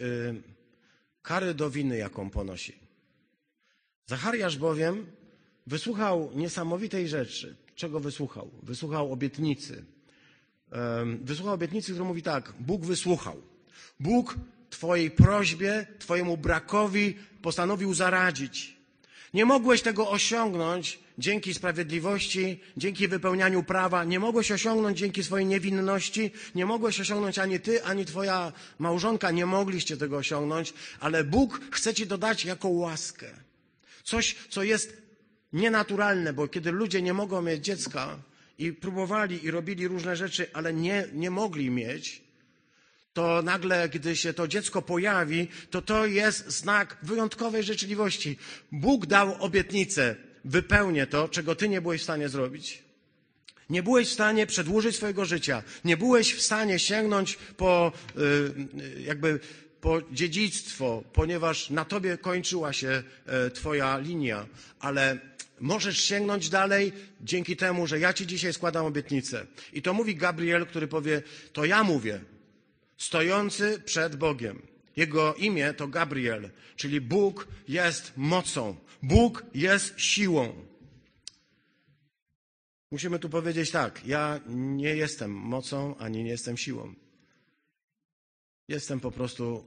[1.21, 2.79] kary do winy, jaką ponosi.
[4.05, 5.05] Zachariasz bowiem
[5.67, 7.55] wysłuchał niesamowitej rzeczy.
[7.75, 8.51] Czego wysłuchał?
[8.63, 9.85] Wysłuchał obietnicy.
[11.21, 13.41] Wysłuchał obietnicy, która mówi tak: Bóg wysłuchał.
[13.99, 14.35] Bóg
[14.69, 18.77] Twojej prośbie, Twojemu brakowi postanowił zaradzić.
[19.33, 26.31] Nie mogłeś tego osiągnąć dzięki sprawiedliwości, dzięki wypełnianiu prawa, nie mogłeś osiągnąć dzięki swojej niewinności,
[26.55, 31.93] nie mogłeś osiągnąć ani ty, ani twoja małżonka, nie mogliście tego osiągnąć, ale Bóg chce
[31.93, 33.27] ci dodać jako łaskę.
[34.03, 35.01] Coś, co jest
[35.53, 38.17] nienaturalne, bo kiedy ludzie nie mogą mieć dziecka
[38.57, 42.21] i próbowali i robili różne rzeczy, ale nie, nie mogli mieć,
[43.13, 48.37] to nagle, gdy się to dziecko pojawi, to to jest znak wyjątkowej życzliwości.
[48.71, 52.83] Bóg dał obietnicę, wypełnię to, czego ty nie byłeś w stanie zrobić.
[53.69, 55.63] Nie byłeś w stanie przedłużyć swojego życia.
[55.85, 59.39] Nie byłeś w stanie sięgnąć po, y, jakby,
[59.81, 64.45] po dziedzictwo, ponieważ na tobie kończyła się e, twoja linia.
[64.79, 65.19] Ale
[65.59, 69.45] możesz sięgnąć dalej dzięki temu, że ja ci dzisiaj składam obietnicę.
[69.73, 71.21] I to mówi Gabriel, który powie,
[71.53, 72.21] to ja mówię,
[72.97, 74.61] stojący przed Bogiem.
[74.99, 80.65] Jego imię to Gabriel, czyli Bóg jest mocą, Bóg jest siłą.
[82.91, 86.93] Musimy tu powiedzieć tak: ja nie jestem mocą ani nie jestem siłą.
[88.67, 89.65] Jestem po prostu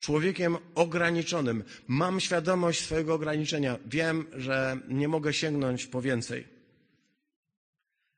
[0.00, 1.64] człowiekiem ograniczonym.
[1.86, 3.78] Mam świadomość swojego ograniczenia.
[3.86, 6.48] Wiem, że nie mogę sięgnąć po więcej.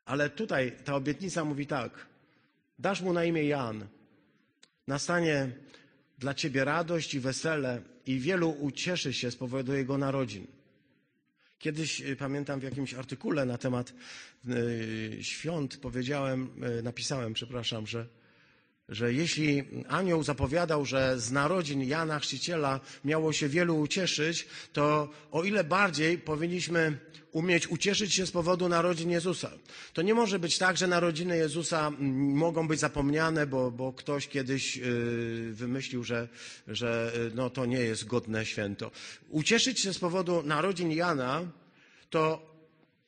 [0.04, 2.06] Ale tutaj ta obietnica mówi tak:
[2.78, 3.93] dasz mu na imię Jan.
[4.86, 5.50] Nastanie
[6.18, 10.46] dla ciebie radość i wesele, i wielu ucieszy się z powodu jego narodzin.
[11.58, 13.92] Kiedyś y, pamiętam w jakimś artykule na temat
[14.48, 18.06] y, świąt powiedziałem, y, napisałem, przepraszam, że,
[18.88, 25.44] że jeśli anioł zapowiadał, że z narodzin Jana Chrzciciela miało się wielu ucieszyć, to o
[25.44, 26.98] ile bardziej powinniśmy
[27.32, 29.50] umieć ucieszyć się z powodu narodzin Jezusa.
[29.92, 31.90] To nie może być tak, że narodziny Jezusa
[32.34, 36.28] mogą być zapomniane, bo, bo ktoś kiedyś y, wymyślił, że,
[36.68, 38.90] że y, no, to nie jest godne święto.
[39.28, 41.42] Ucieszyć się z powodu narodzin Jana
[42.10, 42.54] to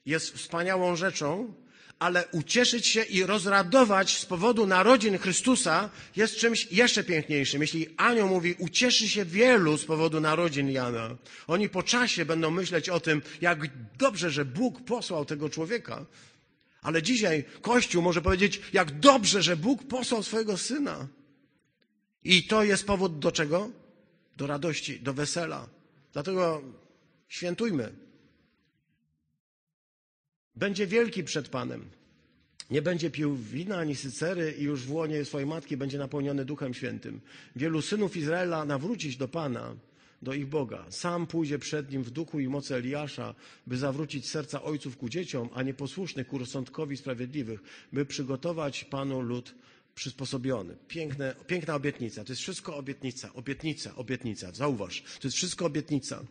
[0.06, 1.54] jest wspaniałą rzeczą,
[1.98, 7.60] ale ucieszyć się i rozradować z powodu narodzin Chrystusa jest czymś jeszcze piękniejszym.
[7.60, 12.88] Jeśli anioł mówi, ucieszy się wielu z powodu narodzin Jana, oni po czasie będą myśleć
[12.88, 13.58] o tym, jak
[13.98, 16.06] dobrze, że Bóg posłał tego człowieka.
[16.82, 21.08] Ale dzisiaj Kościół może powiedzieć, jak dobrze, że Bóg posłał swojego syna.
[22.24, 23.70] I to jest powód do czego?
[24.36, 25.68] Do radości, do wesela.
[26.12, 26.62] Dlatego
[27.28, 28.05] świętujmy.
[30.56, 31.84] Będzie wielki przed Panem.
[32.70, 36.74] Nie będzie pił wina ani sycery i już w łonie swojej matki będzie napełniony Duchem
[36.74, 37.20] Świętym.
[37.56, 39.76] Wielu synów Izraela nawrócić do Pana,
[40.22, 40.84] do ich Boga.
[40.90, 43.34] Sam pójdzie przed nim w duchu i mocy Eliasza,
[43.66, 47.60] by zawrócić serca ojców ku dzieciom, a nieposłusznych ku rozsądkowi sprawiedliwych,
[47.92, 49.54] by przygotować Panu lud
[49.94, 50.76] przysposobiony.
[50.88, 52.24] Piękne, piękna obietnica.
[52.24, 54.52] To jest wszystko obietnica, obietnica, obietnica.
[54.52, 56.24] Zauważ, to jest wszystko obietnica.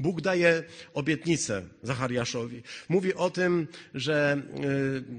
[0.00, 2.62] Bóg daje obietnicę Zachariaszowi.
[2.88, 4.42] Mówi o tym, że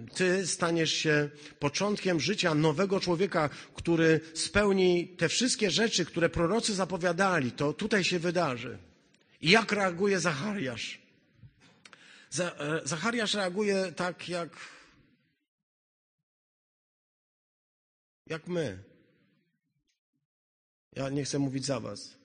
[0.09, 6.73] y, ty staniesz się początkiem życia nowego człowieka, który spełni te wszystkie rzeczy, które prorocy
[6.73, 7.51] zapowiadali.
[7.51, 8.77] To tutaj się wydarzy.
[9.41, 11.01] I jak reaguje Zachariasz?
[12.39, 14.49] E, Zachariasz reaguje tak, jak,
[18.27, 18.83] jak my.
[20.95, 22.20] Ja nie chcę mówić za was.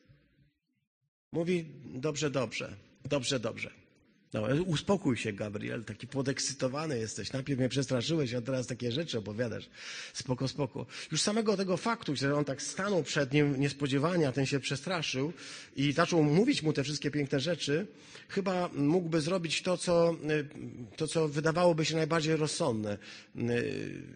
[1.33, 3.71] Mówi, dobrze, dobrze, dobrze, dobrze.
[4.33, 7.33] No, uspokój się, Gabriel, taki podekscytowany jesteś.
[7.33, 9.69] Najpierw mnie przestraszyłeś, a teraz takie rzeczy opowiadasz.
[10.13, 10.87] Spoko, spoko.
[11.13, 15.33] Już samego tego faktu, że on tak stanął przed nim niespodziewanie, a ten się przestraszył
[15.77, 17.87] i zaczął mówić mu te wszystkie piękne rzeczy,
[18.29, 20.17] chyba mógłby zrobić to, co,
[20.97, 22.99] to, co wydawałoby się najbardziej rozsądne.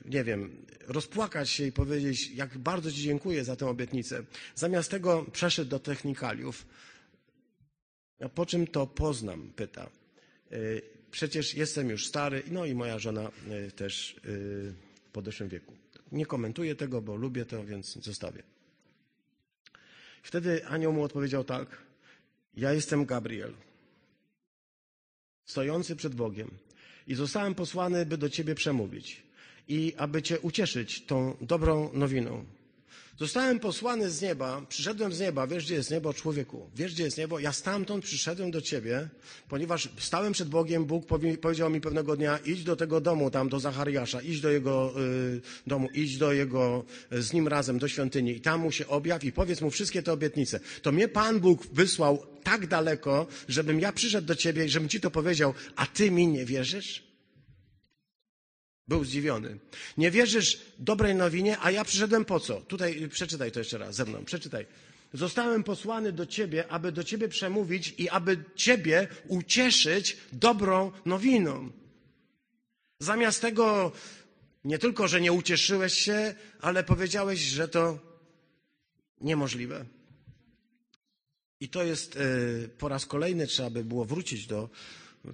[0.04, 4.22] Nie wiem, rozpłakać się i powiedzieć, jak bardzo Ci dziękuję za tę obietnicę.
[4.54, 6.66] Zamiast tego przeszedł do technikaliów
[8.20, 9.52] a po czym to poznam?
[9.56, 9.90] Pyta.
[10.52, 13.30] Y, przecież jestem już stary, no i moja żona
[13.68, 14.18] y, też y,
[15.04, 15.76] w podeszłym wieku.
[16.12, 18.42] Nie komentuję tego, bo lubię to, więc zostawię.
[20.22, 21.82] Wtedy anioł mu odpowiedział tak:
[22.56, 23.54] Ja jestem Gabriel,
[25.44, 26.50] stojący przed Bogiem,
[27.06, 29.22] i zostałem posłany, by do ciebie przemówić
[29.68, 32.44] i aby cię ucieszyć tą dobrą nowiną.
[33.20, 37.18] Zostałem posłany z nieba, przyszedłem z nieba, wiesz gdzie jest niebo, człowieku, wiesz gdzie jest
[37.18, 39.08] niebo, ja stamtąd przyszedłem do ciebie,
[39.48, 43.48] ponieważ stałem przed Bogiem, Bóg powi- powiedział mi pewnego dnia, idź do tego domu tam,
[43.48, 47.88] do Zachariasza, idź do jego y, domu, idź do jego, y, z nim razem do
[47.88, 50.60] świątyni i tam mu się objaw i powiedz mu wszystkie te obietnice.
[50.82, 55.00] To mnie Pan Bóg wysłał tak daleko, żebym ja przyszedł do ciebie i żebym ci
[55.00, 57.09] to powiedział, a ty mi nie wierzysz?
[58.90, 59.58] Był zdziwiony.
[59.98, 62.60] Nie wierzysz dobrej nowinie, a ja przyszedłem po co?
[62.60, 64.24] Tutaj przeczytaj to jeszcze raz ze mną.
[64.24, 64.66] Przeczytaj.
[65.12, 71.70] Zostałem posłany do ciebie, aby do ciebie przemówić i aby ciebie ucieszyć dobrą nowiną.
[72.98, 73.92] Zamiast tego
[74.64, 77.98] nie tylko, że nie ucieszyłeś się, ale powiedziałeś, że to
[79.20, 79.84] niemożliwe.
[81.60, 82.20] I to jest e,
[82.68, 84.68] po raz kolejny, trzeba by było wrócić do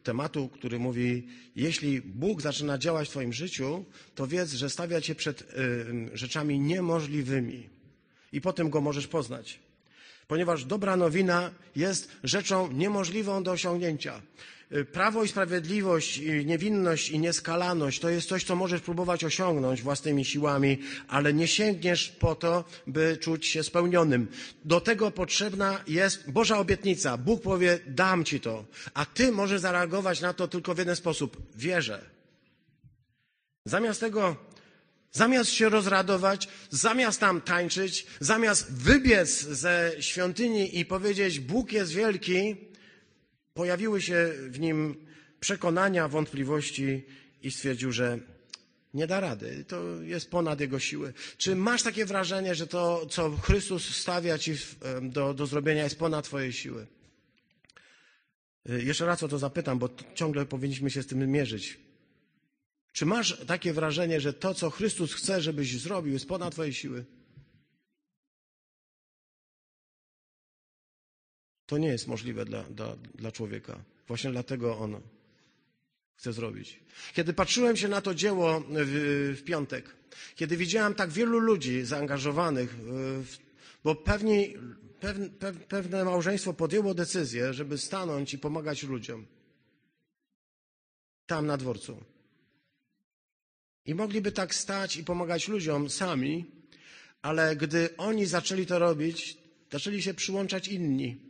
[0.03, 5.15] tematu, który mówi, jeśli Bóg zaczyna działać w Twoim życiu, to wiedz, że stawia Cię
[5.15, 5.55] przed
[6.13, 7.69] rzeczami niemożliwymi
[8.33, 9.59] i potem Go możesz poznać.
[10.29, 14.23] Ponieważ dobra nowina jest rzeczą niemożliwą do osiągnięcia.
[14.73, 19.83] Y, Prawo i sprawiedliwość, i niewinność i nieskalaność to jest coś, co możesz próbować osiągnąć
[19.83, 24.29] własnymi siłami, ale nie sięgniesz po to, by czuć się spełnionym.
[24.65, 27.17] Do tego potrzebna jest Boża obietnica.
[27.17, 31.37] Bóg powie, dam ci to, a ty możesz zareagować na to tylko w jeden sposób.
[31.57, 32.01] Wierzę.
[33.65, 34.37] Zamiast tego
[35.13, 42.57] Zamiast się rozradować, zamiast tam tańczyć, zamiast wybiec ze świątyni i powiedzieć Bóg jest wielki,
[43.57, 45.07] pojawiły się w nim
[45.41, 47.05] przekonania, wątpliwości
[47.43, 48.19] i stwierdził, że
[48.95, 49.65] nie da rady.
[49.69, 51.13] To jest ponad jego siły.
[51.39, 54.53] Czy masz takie wrażenie, że to, co Chrystus stawia ci
[55.03, 56.87] do, do zrobienia, jest ponad twoje siły?
[58.65, 61.79] Jeszcze raz o to zapytam, bo ciągle powinniśmy się z tym mierzyć.
[62.93, 67.05] Czy masz takie wrażenie, że to, co Chrystus chce, żebyś zrobił, jest ponad twoje siły?
[71.67, 73.79] To nie jest możliwe dla, dla, dla człowieka.
[74.09, 75.01] Właśnie dlatego on
[76.17, 76.81] chce zrobić.
[77.15, 79.97] Kiedy patrzyłem się na to dzieło w, w piątek,
[80.35, 82.77] kiedy widziałem tak wielu ludzi zaangażowanych, y,
[83.25, 83.39] w,
[83.85, 84.55] bo pewni,
[85.01, 89.27] pewn, pew, pewne małżeństwo podjęło decyzję, żeby stanąć i pomagać ludziom
[91.27, 92.05] tam na dworcu.
[93.87, 96.45] I mogliby tak stać i pomagać ludziom sami,
[97.23, 99.39] ale gdy oni zaczęli to robić,
[99.73, 101.26] zaczęli się przyłączać inni.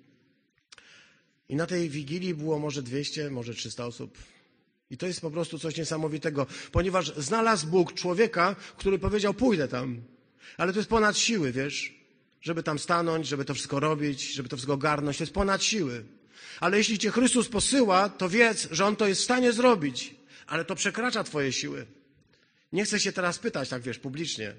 [1.48, 4.18] I na tej wigilii było może 200, może 300 osób.
[4.90, 10.02] I to jest po prostu coś niesamowitego, ponieważ znalazł Bóg człowieka, który powiedział: Pójdę tam.
[10.56, 11.94] Ale to jest ponad siły, wiesz,
[12.40, 15.18] żeby tam stanąć, żeby to wszystko robić, żeby to wszystko ogarnąć.
[15.18, 16.04] To jest ponad siły.
[16.60, 20.14] Ale jeśli cię Chrystus posyła, to wiedz, że On to jest w stanie zrobić,
[20.46, 21.86] ale to przekracza Twoje siły.
[22.72, 24.54] Nie chcę się teraz pytać, tak wiesz, publicznie.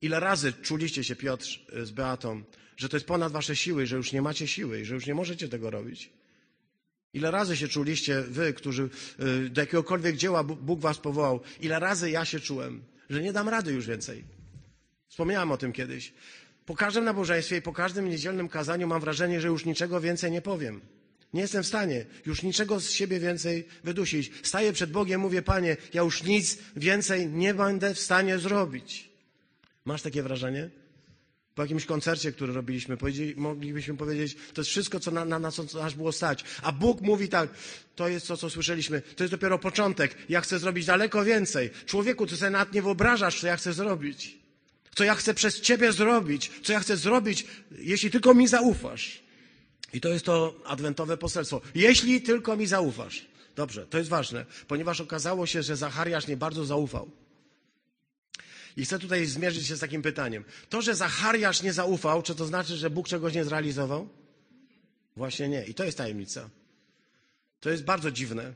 [0.00, 1.46] Ile razy czuliście się, Piotr,
[1.82, 2.42] z Beatą,
[2.76, 5.14] że to jest ponad wasze siły, że już nie macie siły i że już nie
[5.14, 6.10] możecie tego robić?
[7.14, 8.88] Ile razy się czuliście wy, którzy
[9.44, 11.40] y, do jakiegokolwiek dzieła Bóg was powołał?
[11.60, 14.24] Ile razy ja się czułem, że nie dam rady już więcej?
[15.08, 16.12] Wspomniałem o tym kiedyś.
[16.66, 20.42] Po każdym nabożeństwie i po każdym niedzielnym kazaniu mam wrażenie, że już niczego więcej nie
[20.42, 20.80] powiem.
[21.34, 24.32] Nie jestem w stanie już niczego z siebie więcej wydusić.
[24.42, 29.10] Staję przed Bogiem, mówię, Panie, ja już nic więcej nie będę w stanie zrobić.
[29.84, 30.70] Masz takie wrażenie?
[31.54, 32.96] Po jakimś koncercie, który robiliśmy,
[33.36, 36.44] moglibyśmy powiedzieć, to jest wszystko, co na, na, na co nas było stać.
[36.62, 37.50] A Bóg mówi tak,
[37.96, 40.16] to jest to, co słyszeliśmy, to jest dopiero początek.
[40.28, 41.70] Ja chcę zrobić daleko więcej.
[41.86, 44.38] Człowieku, ty sobie nawet nie wyobrażasz, co ja chcę zrobić.
[44.94, 46.50] Co ja chcę przez ciebie zrobić.
[46.62, 47.46] Co ja chcę zrobić,
[47.78, 49.22] jeśli tylko mi zaufasz.
[49.94, 51.60] I to jest to adwentowe poselstwo.
[51.74, 53.26] Jeśli tylko mi zaufasz.
[53.56, 57.10] Dobrze, to jest ważne, ponieważ okazało się, że Zachariasz nie bardzo zaufał.
[58.76, 60.44] I chcę tutaj zmierzyć się z takim pytaniem.
[60.68, 64.08] To, że Zachariasz nie zaufał, czy to znaczy, że Bóg czegoś nie zrealizował?
[65.16, 65.64] Właśnie nie.
[65.64, 66.50] I to jest tajemnica.
[67.60, 68.52] To jest bardzo dziwne.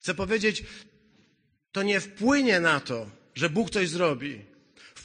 [0.00, 0.64] Chcę powiedzieć,
[1.72, 4.53] to nie wpłynie na to, że Bóg coś zrobi.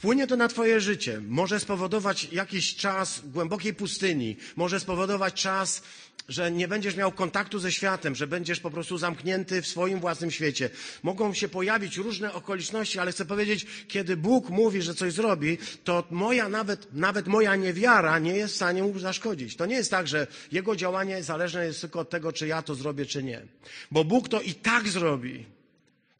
[0.00, 1.20] Wpłynie to na Twoje życie.
[1.28, 4.36] Może spowodować jakiś czas głębokiej pustyni.
[4.56, 5.82] Może spowodować czas,
[6.28, 10.30] że nie będziesz miał kontaktu ze światem, że będziesz po prostu zamknięty w swoim własnym
[10.30, 10.70] świecie.
[11.02, 16.04] Mogą się pojawić różne okoliczności, ale chcę powiedzieć, kiedy Bóg mówi, że coś zrobi, to
[16.10, 19.56] moja nawet, nawet moja niewiara nie jest w stanie mu zaszkodzić.
[19.56, 22.74] To nie jest tak, że jego działanie zależne jest tylko od tego, czy ja to
[22.74, 23.42] zrobię, czy nie.
[23.90, 25.59] Bo Bóg to i tak zrobi.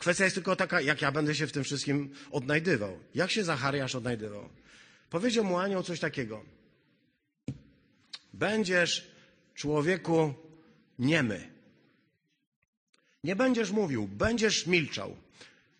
[0.00, 2.98] Kwestia jest tylko taka, jak ja będę się w tym wszystkim odnajdywał.
[3.14, 4.48] Jak się Zachariasz odnajdywał?
[5.10, 6.44] Powiedział mu anioł coś takiego.
[8.32, 9.10] Będziesz
[9.54, 10.34] człowieku
[10.98, 11.50] niemy.
[13.24, 15.16] Nie będziesz mówił, będziesz milczał.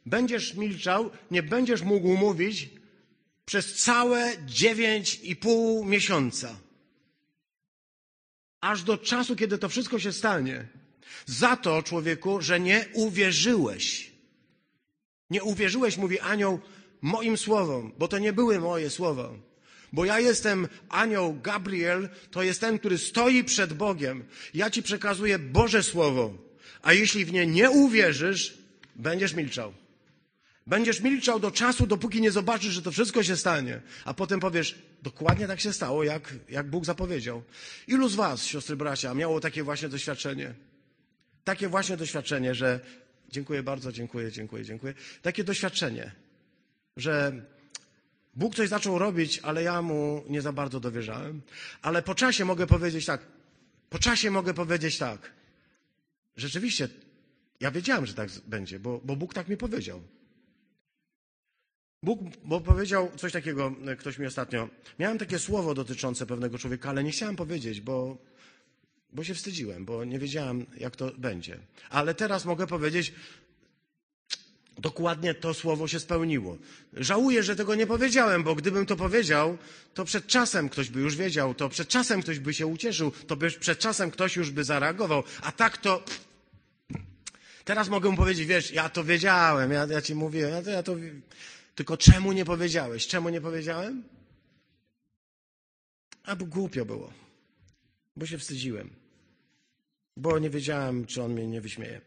[0.07, 2.69] Będziesz milczał, nie będziesz mógł mówić
[3.45, 6.57] przez całe dziewięć i pół miesiąca.
[8.61, 10.69] Aż do czasu, kiedy to wszystko się stanie.
[11.27, 14.10] Za to, człowieku, że nie uwierzyłeś.
[15.31, 16.61] Nie uwierzyłeś, mówi anioł,
[17.03, 19.31] moim słowom, bo to nie były moje słowa.
[19.93, 24.25] Bo ja jestem anioł Gabriel, to jest ten, który stoi przed Bogiem.
[24.55, 26.35] Ja ci przekazuję Boże Słowo.
[26.83, 28.59] A jeśli w nie nie uwierzysz,
[28.97, 29.73] będziesz milczał.
[30.67, 33.81] Będziesz milczał do czasu, dopóki nie zobaczysz, że to wszystko się stanie.
[34.05, 37.43] A potem powiesz, dokładnie tak się stało, jak, jak Bóg zapowiedział.
[37.87, 40.55] Ilu z was, siostry bracia, miało takie właśnie doświadczenie?
[41.45, 42.81] Takie właśnie doświadczenie, że
[43.31, 44.95] dziękuję bardzo, dziękuję, dziękuję, dziękuję.
[45.23, 46.13] Takie doświadczenie,
[46.97, 47.33] że
[48.35, 51.43] Bóg coś zaczął robić, ale ja mu nie za bardzo dowierzałem.
[51.83, 53.21] Ale po czasie mogę powiedzieć tak,
[53.91, 55.33] po czasie mogę powiedzieć tak.
[56.37, 56.89] Rzeczywiście,
[57.61, 60.03] ja wiedziałem, że tak będzie, bo, bo Bóg tak mi powiedział.
[62.03, 64.69] Bóg bo powiedział coś takiego, ktoś mi ostatnio.
[64.99, 68.19] Miałem takie słowo dotyczące pewnego człowieka, ale nie chciałem powiedzieć, bo,
[69.13, 71.59] bo się wstydziłem, bo nie wiedziałem, jak to będzie.
[71.91, 73.13] Ale teraz mogę powiedzieć,
[74.79, 76.57] dokładnie to słowo się spełniło.
[76.93, 79.59] Żałuję, że tego nie powiedziałem, bo gdybym to powiedział,
[79.95, 83.37] to przed czasem ktoś by już wiedział, to przed czasem ktoś by się ucieszył, to
[83.37, 85.23] by przed czasem ktoś już by zareagował.
[85.43, 86.05] A tak to.
[87.65, 90.83] Teraz mogę mu powiedzieć, wiesz, ja to wiedziałem, ja, ja ci mówiłem, ja to, ja
[90.83, 90.97] to.
[91.75, 93.07] Tylko czemu nie powiedziałeś?
[93.07, 94.03] Czemu nie powiedziałem?
[96.25, 97.13] A głupio było.
[98.17, 99.00] Bo się wstydziłem.
[100.17, 102.01] Bo nie wiedziałem, czy on mnie nie wyśmieje.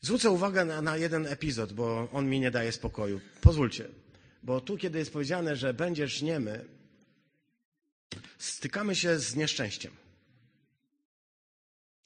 [0.00, 3.20] Zwrócę uwagę na, na, jeden epizod, bo on mi nie daje spokoju.
[3.40, 3.88] Pozwólcie,
[4.42, 6.64] bo tu, kiedy jest powiedziane, że będziesz niemy,
[8.38, 9.92] stykamy się z nieszczęściem.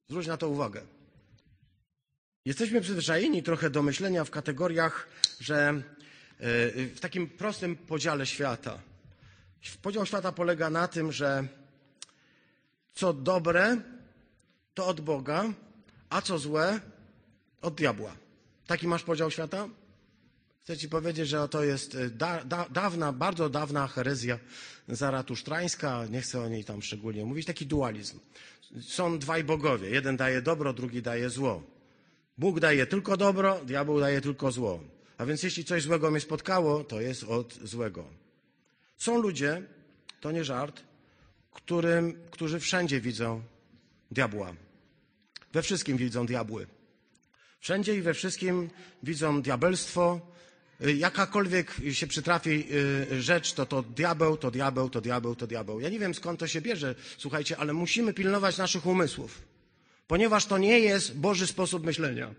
[0.08, 0.82] Zwróć na to uwagę.
[2.44, 5.08] Jesteśmy przyzwyczajeni trochę do myślenia w kategoriach,
[5.40, 5.82] że e,
[6.86, 8.78] w takim prostym podziale świata.
[9.82, 11.48] Podział świata polega na tym, że
[12.94, 13.76] co dobre
[14.74, 15.52] to od Boga,
[16.10, 16.80] a co złe
[17.62, 18.16] od diabła.
[18.66, 19.68] Taki masz podział świata?
[20.62, 24.38] Chcę ci powiedzieć, że to jest e, da, da, dawna, bardzo dawna herezja
[24.88, 28.18] zaratusztrańska, nie chcę o niej tam szczególnie mówić, taki dualizm.
[28.80, 31.62] Są dwaj bogowie, jeden daje dobro, drugi daje zło.
[32.38, 34.80] Bóg daje tylko dobro, diabeł daje tylko zło.
[35.18, 38.04] A więc jeśli coś złego mnie spotkało, to jest od złego.
[38.96, 39.62] Są ludzie,
[40.20, 40.82] to nie żart,
[41.52, 43.42] którym, którzy wszędzie widzą
[44.14, 44.54] diabła.
[45.52, 46.66] We wszystkim widzą diabły.
[47.60, 48.70] Wszędzie i we wszystkim
[49.02, 50.20] widzą diabelstwo.
[50.80, 52.66] Jakakolwiek się przytrafi
[53.12, 55.80] y, rzecz, to to diabeł, to diabeł, to diabeł, to diabeł.
[55.80, 59.42] Ja nie wiem skąd to się bierze, słuchajcie, ale musimy pilnować naszych umysłów,
[60.06, 62.34] ponieważ to nie jest Boży sposób myślenia.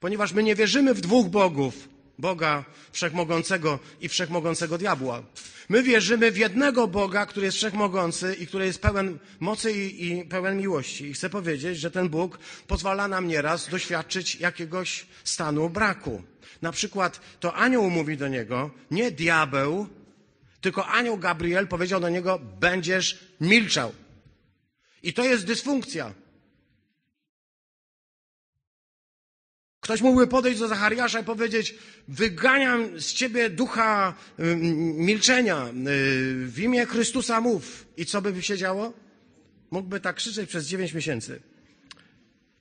[0.00, 5.22] Ponieważ my nie wierzymy w dwóch bogów, Boga wszechmogącego i wszechmogącego diabła.
[5.68, 10.24] My wierzymy w jednego Boga, który jest wszechmogący i który jest pełen mocy i, i,
[10.24, 11.04] pełen miłości.
[11.04, 16.22] I chcę powiedzieć, że ten Bóg pozwala nam nieraz doświadczyć jakiegoś stanu braku.
[16.62, 19.86] Na przykład to anioł mówi do niego, nie diabeł,
[20.60, 23.92] tylko anioł Gabriel powiedział do niego, będziesz milczał.
[25.02, 26.12] I to jest dysfunkcja.
[29.88, 31.74] Ktoś mógłby podejść do Zachariasza i powiedzieć:
[32.08, 34.14] Wyganiam z ciebie ducha
[34.94, 35.70] milczenia, y,
[36.46, 37.86] w imię Chrystusa mów.
[37.96, 38.92] I co by się działo?
[39.70, 41.40] Mógłby tak krzyczeć przez dziewięć miesięcy.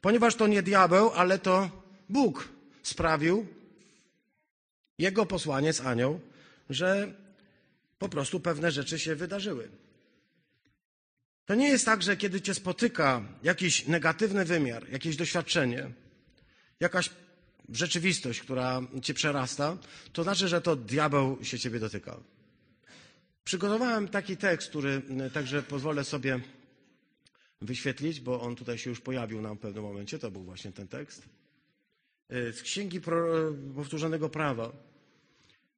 [0.01, 1.69] Ponieważ to nie diabeł, ale to
[2.09, 2.49] Bóg
[2.83, 3.45] sprawił,
[4.97, 6.19] jego posłaniec, anioł,
[6.69, 7.13] że
[7.99, 9.69] po prostu pewne rzeczy się wydarzyły.
[11.45, 15.91] To nie jest tak, że kiedy cię spotyka jakiś negatywny wymiar, jakieś doświadczenie,
[16.79, 17.09] jakaś
[17.69, 19.77] rzeczywistość, która cię przerasta,
[20.13, 22.17] to znaczy, że to diabeł się ciebie dotyka.
[23.43, 25.01] Przygotowałem taki tekst, który
[25.33, 26.39] także pozwolę sobie
[27.61, 30.19] wyświetlić, bo on tutaj się już pojawił nam w pewnym momencie.
[30.19, 31.21] To był właśnie ten tekst.
[32.29, 33.01] E, z Księgi
[33.75, 34.71] Powtórzonego Prawa.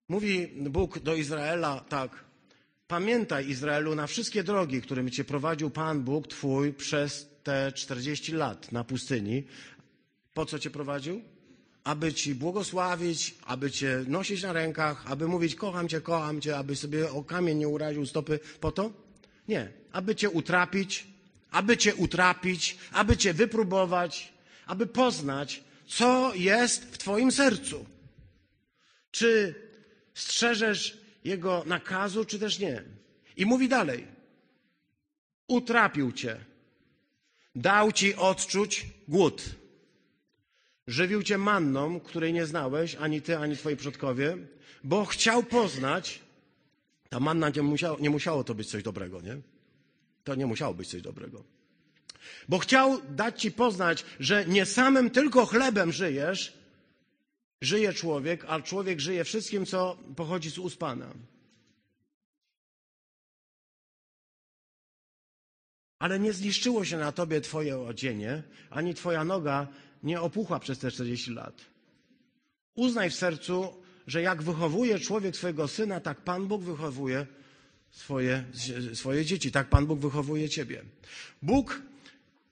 [0.09, 2.25] Mówi Bóg do Izraela tak.
[2.87, 8.71] Pamiętaj, Izraelu, na wszystkie drogi, którymi cię prowadził Pan Bóg Twój przez te 40 lat
[8.71, 9.43] na pustyni,
[10.39, 11.21] po co cię prowadził?
[11.83, 16.75] Aby ci błogosławić, aby cię nosić na rękach, aby mówić kocham cię, kocham cię, aby
[16.75, 18.39] sobie o kamień nie uraził stopy.
[18.59, 18.91] Po to?
[19.47, 19.71] Nie.
[19.91, 21.07] Aby cię utrapić,
[21.51, 24.33] aby cię utrapić, aby cię wypróbować,
[24.65, 27.85] aby poznać, co jest w twoim sercu.
[29.11, 29.55] Czy
[30.13, 32.83] strzeżesz jego nakazu, czy też nie.
[33.37, 34.07] I mówi dalej.
[35.47, 36.45] Utrapił cię.
[37.55, 39.58] Dał ci odczuć głód.
[40.89, 44.37] Żywił cię manną, której nie znałeś, ani ty, ani twoi przodkowie,
[44.83, 46.19] bo chciał poznać,
[47.09, 49.37] Ta manna nie musiało, nie musiało to być coś dobrego, nie?
[50.23, 51.43] To nie musiało być coś dobrego.
[52.49, 56.53] Bo chciał dać ci poznać, że nie samym tylko chlebem żyjesz,
[57.61, 61.13] żyje człowiek, a człowiek żyje wszystkim, co pochodzi z ust Pana.
[65.99, 69.67] Ale nie zniszczyło się na tobie twoje odzienie, ani twoja noga
[70.03, 71.61] nie opuchła przez te 40 lat.
[72.75, 73.73] Uznaj w sercu,
[74.07, 77.25] że jak wychowuje człowiek swojego syna, tak Pan Bóg wychowuje
[77.91, 78.43] swoje,
[78.93, 80.83] swoje dzieci, tak Pan Bóg wychowuje ciebie.
[81.41, 81.81] Bóg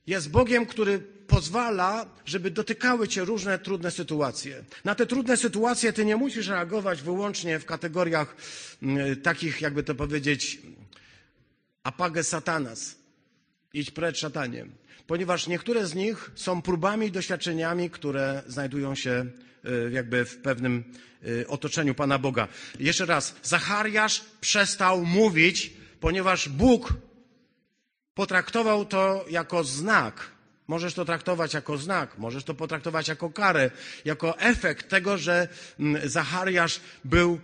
[0.07, 4.63] jest Bogiem, który pozwala, żeby dotykały cię różne trudne sytuacje.
[4.83, 8.35] Na te trudne sytuacje ty nie musisz reagować wyłącznie w kategoriach
[8.81, 10.61] mm, takich, jakby to powiedzieć,
[11.83, 12.95] apage satanas.
[13.73, 14.65] Idź precz szatanie.
[15.07, 19.25] Ponieważ niektóre z nich są próbami i doświadczeniami, które znajdują się
[19.65, 20.83] y, jakby w pewnym
[21.27, 22.47] y, otoczeniu Pana Boga.
[22.79, 26.93] Jeszcze raz, Zachariasz przestał mówić, ponieważ Bóg
[28.13, 30.31] potraktował to jako znak.
[30.67, 33.71] Możesz to traktować jako znak, możesz to potraktować jako karę,
[34.05, 35.47] jako efekt tego, że
[35.79, 37.39] mm, Zachariasz był,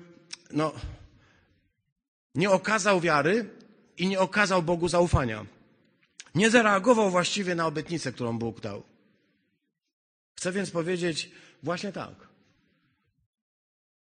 [0.52, 0.74] no,
[2.36, 3.50] nie okazał wiary
[3.98, 5.46] i nie okazał Bogu zaufania.
[6.36, 8.84] Nie zareagował właściwie na obietnicę, którą Bóg dał.
[10.36, 11.32] Chcę więc powiedzieć
[11.64, 12.34] właśnie tak.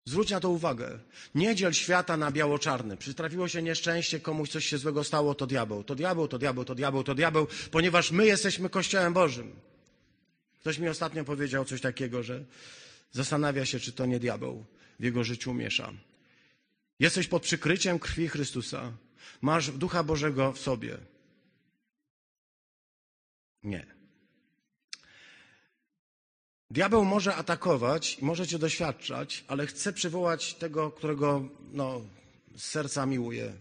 [0.04, 0.98] Zwróć na to uwagę.
[1.34, 2.96] Nie dziel świata na biało-czarny.
[2.96, 5.84] Przytrafiło się nieszczęście, komuś coś się złego stało, to diabeł.
[5.84, 9.52] To diabeł, to diabeł, to diabeł, to diabeł, ponieważ my jesteśmy Kościołem Bożym.
[10.60, 12.44] Ktoś mi ostatnio powiedział coś takiego, że
[13.12, 14.64] zastanawia się, czy to nie diabeł
[15.00, 15.92] w jego życiu miesza.
[16.98, 18.92] Jesteś pod przykryciem krwi Chrystusa.
[19.40, 20.98] Masz Ducha Bożego w sobie.
[23.66, 23.86] Nie.
[26.70, 32.00] Diabeł może atakować, może cię doświadczać, ale chce przywołać tego, którego no,
[32.56, 33.52] z serca miłuje.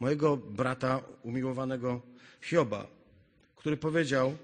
[0.00, 2.02] Mojego brata umiłowanego
[2.40, 2.86] Hioba,
[3.56, 4.36] który powiedział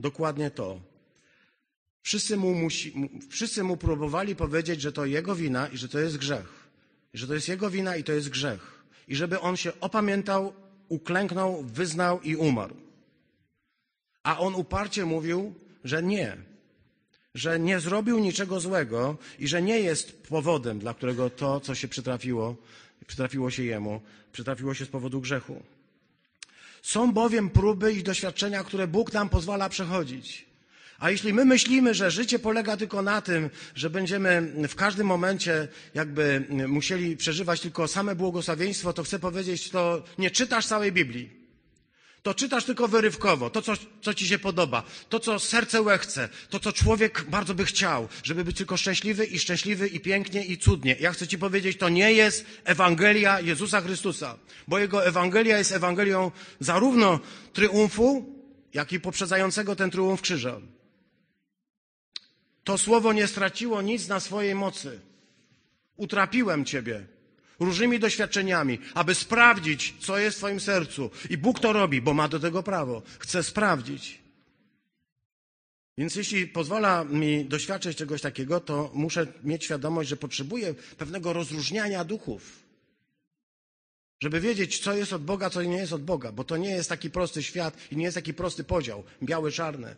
[0.00, 0.80] dokładnie to.
[2.02, 6.16] Wszyscy mu, musi, wszyscy mu próbowali powiedzieć, że to jego wina i że to jest
[6.16, 6.68] grzech.
[7.14, 8.84] Że to jest jego wina i to jest grzech.
[9.08, 12.76] I żeby on się opamiętał, uklęknął, wyznał i umarł.
[14.22, 16.36] A on uparcie mówił, że nie,
[17.34, 21.88] że nie zrobił niczego złego i że nie jest powodem, dla którego to, co się
[21.88, 22.56] przytrafiło,
[23.06, 24.00] przytrafiło się jemu,
[24.32, 25.62] przytrafiło się z powodu grzechu.
[26.82, 30.45] Są bowiem próby i doświadczenia, które Bóg nam pozwala przechodzić.
[30.98, 35.68] A jeśli my myślimy, że życie polega tylko na tym, że będziemy w każdym momencie
[35.94, 41.46] jakby musieli przeżywać tylko same błogosławieństwo, to chcę powiedzieć, to nie czytasz całej Biblii
[42.26, 43.72] to czytasz tylko wyrywkowo, to, co,
[44.02, 48.44] co ci się podoba, to, co serce łechce, to, co człowiek bardzo by chciał, żeby
[48.44, 50.96] być tylko szczęśliwy i szczęśliwy i pięknie i cudnie.
[51.00, 54.38] Ja chcę ci powiedzieć, to nie jest Ewangelia Jezusa Chrystusa,
[54.68, 56.30] bo Jego Ewangelia jest Ewangelią
[56.60, 57.20] zarówno
[57.52, 58.34] triumfu,
[58.74, 60.60] jak i poprzedzającego ten triumf krzyża.
[62.66, 65.00] To słowo nie straciło nic na swojej mocy.
[65.96, 67.06] Utrapiłem ciebie,
[67.60, 71.10] różnymi doświadczeniami, aby sprawdzić, co jest w Twoim sercu.
[71.30, 73.02] I Bóg to robi, bo ma do tego prawo.
[73.18, 74.18] Chce sprawdzić.
[75.98, 82.04] Więc jeśli pozwala mi doświadczyć czegoś takiego, to muszę mieć świadomość, że potrzebuję pewnego rozróżniania
[82.04, 82.62] duchów.
[84.20, 86.88] Żeby wiedzieć, co jest od Boga, co nie jest od Boga, bo to nie jest
[86.88, 89.96] taki prosty świat i nie jest taki prosty podział, białe, czarne.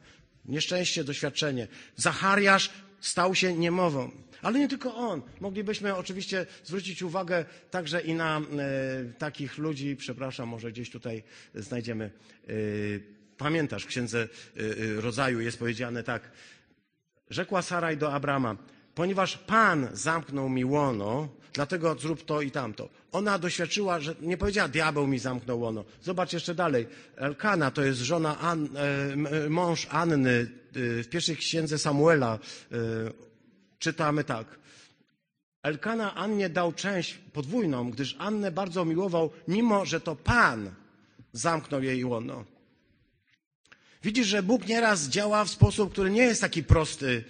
[0.49, 1.69] Nieszczęście, doświadczenie.
[1.97, 2.71] Zachariasz
[3.01, 4.11] stał się niemową.
[4.43, 5.23] Ale nie tylko on.
[5.41, 8.43] Moglibyśmy oczywiście zwrócić uwagę także i na e,
[9.19, 11.23] takich ludzi, przepraszam, może gdzieś tutaj
[11.55, 12.11] znajdziemy.
[12.49, 12.53] E,
[13.37, 16.31] pamiętasz, w księdze e rodzaju jest powiedziane tak.
[17.31, 18.57] Rzekła Saraj do Abrama,
[18.99, 22.89] ponieważ Pan zamknął mi łono, dlatego zrób to i tamto.
[23.13, 25.85] Ona doświadczyła, że nie powiedziała, diabeł mi zamknął łono.
[26.03, 26.87] Zobacz jeszcze dalej.
[27.17, 32.39] Elkana to jest żona, An, e, mąż Anny e, w pierwszej księdze Samuela.
[32.39, 32.77] E,
[33.79, 34.59] czytamy tak.
[35.63, 40.71] Elkana Annie dał część podwójną, gdyż Annę bardzo miłował, mimo że to Pan
[41.33, 42.45] zamknął jej łono.
[44.03, 47.25] Widzisz, że Bóg nieraz działa w sposób, który nie jest taki prosty.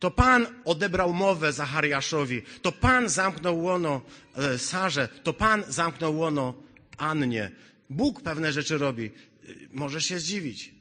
[0.00, 2.42] To Pan odebrał mowę Zachariaszowi.
[2.62, 4.00] To Pan zamknął łono
[4.36, 5.08] e, Sarze.
[5.22, 6.54] To Pan zamknął łono
[6.96, 7.50] Annie.
[7.90, 9.04] Bóg pewne rzeczy robi.
[9.06, 9.10] E,
[9.72, 10.74] możesz się zdziwić.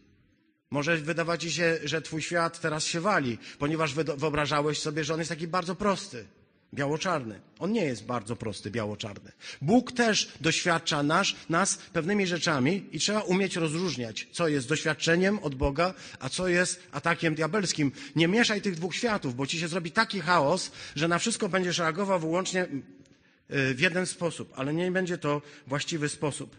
[0.71, 5.19] Może wydawać ci się, że twój świat teraz się wali, ponieważ wyobrażałeś sobie, że on
[5.19, 6.25] jest taki bardzo prosty,
[6.73, 7.39] biało-czarny.
[7.59, 9.31] On nie jest bardzo prosty, biało-czarny.
[9.61, 15.55] Bóg też doświadcza nas, nas pewnymi rzeczami i trzeba umieć rozróżniać, co jest doświadczeniem od
[15.55, 17.91] Boga, a co jest atakiem diabelskim.
[18.15, 21.77] Nie mieszaj tych dwóch światów, bo ci się zrobi taki chaos, że na wszystko będziesz
[21.77, 26.55] reagował wyłącznie y, w jeden sposób, ale nie będzie to właściwy sposób.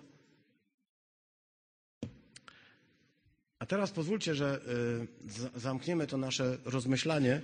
[3.58, 4.60] A teraz pozwólcie, że
[5.56, 7.40] y, zamkniemy to nasze rozmyślanie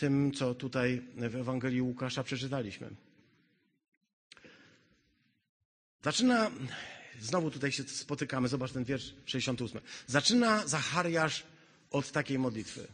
[0.00, 2.90] tym, co tutaj w Ewangelii Łukasza przeczytaliśmy.
[6.04, 6.50] Zaczyna,
[7.20, 9.80] znowu tutaj się spotykamy, zobacz ten wiersz 68.
[10.06, 11.42] Zaczyna Zachariasz
[11.90, 12.86] od takiej modlitwy.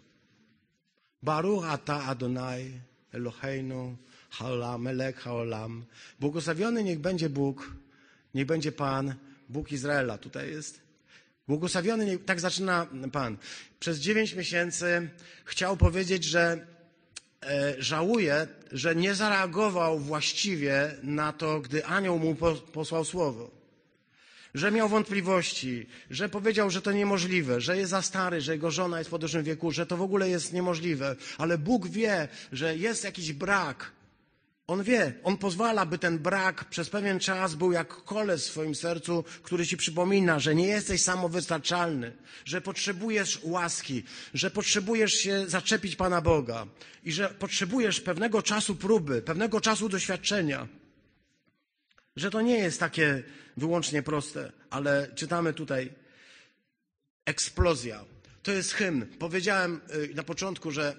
[1.22, 2.70] Baruch ata Adonai
[3.12, 3.96] Eloheinu
[4.30, 5.84] haolam melech haolam.
[6.20, 7.72] Błogosławiony niech będzie Bóg,
[8.34, 9.14] niech będzie Pan,
[9.48, 10.18] Bóg Izraela.
[10.18, 10.80] Tutaj jest.
[11.48, 13.36] Błogosławiony, niech, tak zaczyna Pan.
[13.80, 15.08] Przez dziewięć miesięcy
[15.44, 16.66] chciał powiedzieć, że
[17.78, 22.34] żałuje, że nie zareagował właściwie na to, gdy anioł mu
[22.72, 23.56] posłał słowo
[24.56, 28.98] że miał wątpliwości, że powiedział, że to niemożliwe, że jest za stary, że jego żona
[28.98, 31.16] jest w podeszłym wieku, że to w ogóle jest niemożliwe.
[31.38, 33.92] Ale Bóg wie, że jest jakiś brak.
[34.66, 38.74] On wie, on pozwala, by ten brak przez pewien czas był jak kole w swoim
[38.74, 42.12] sercu, który ci przypomina, że nie jesteś samowystarczalny,
[42.44, 44.02] że potrzebujesz łaski,
[44.34, 46.66] że potrzebujesz się zaczepić Pana Boga
[47.04, 50.68] i że potrzebujesz pewnego czasu próby, pewnego czasu doświadczenia
[52.16, 53.22] że to nie jest takie
[53.56, 55.92] wyłącznie proste, ale czytamy tutaj
[57.24, 58.04] eksplozja.
[58.42, 59.06] To jest hymn.
[59.18, 60.96] Powiedziałem y, na początku, że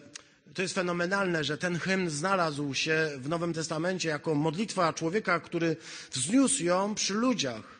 [0.57, 5.77] to jest fenomenalne, że ten hymn znalazł się w Nowym Testamencie jako modlitwa człowieka, który
[6.11, 7.79] wzniósł ją przy ludziach.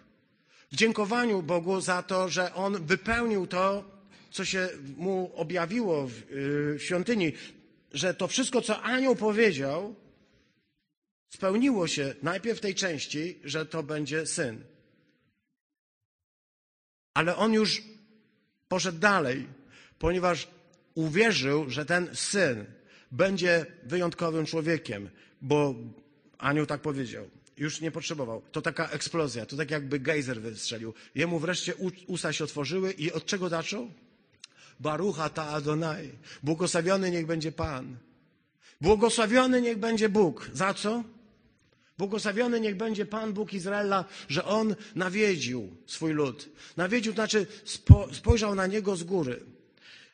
[0.72, 3.84] W dziękowaniu Bogu za to, że on wypełnił to,
[4.32, 7.34] co się mu objawiło w, y, świątyni,
[7.94, 9.96] że to wszystko, co anioł powiedział,
[11.30, 14.64] spełniło się najpierw w tej części, że to będzie syn.
[17.14, 17.84] Ale on już
[18.68, 19.48] poszedł dalej,
[20.00, 20.57] ponieważ
[20.98, 22.66] uwierzył, że ten syn
[23.12, 25.10] będzie wyjątkowym człowiekiem,
[25.42, 25.76] bo
[26.38, 27.30] anioł tak powiedział.
[27.58, 28.42] Już nie potrzebował.
[28.52, 30.94] To taka eksplozja, to tak jakby gejzer wystrzelił.
[31.16, 31.74] Jemu wreszcie
[32.08, 33.92] usta się otworzyły i od czego zaczął?
[34.80, 36.12] Barucha ta Adonai.
[36.44, 37.98] Błogosławiony niech będzie Pan.
[38.82, 40.50] Błogosławiony niech będzie Bóg.
[40.54, 41.04] Za co?
[41.98, 46.50] Błogosławiony niech będzie Pan Bóg Izraela, że On nawiedził swój lud.
[46.78, 49.57] Nawiedził, znaczy spo, spojrzał na niego z góry.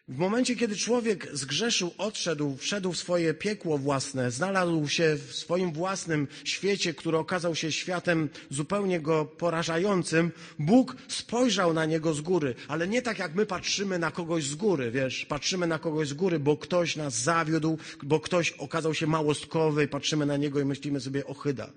[0.07, 5.73] W momencie, kiedy człowiek zgrzeszył, odszedł, wszedł w swoje piekło własne, znalazł się w swoim
[5.73, 12.55] własnym świecie, który okazał się światem zupełnie go porażającym, Bóg spojrzał na niego z góry,
[12.67, 16.13] ale nie tak jak my patrzymy na kogoś z góry, wiesz, patrzymy na kogoś z
[16.13, 20.99] góry, bo ktoś nas zawiódł, bo ktoś okazał się małostkowy patrzymy na niego i myślimy
[20.99, 21.69] sobie ochyda.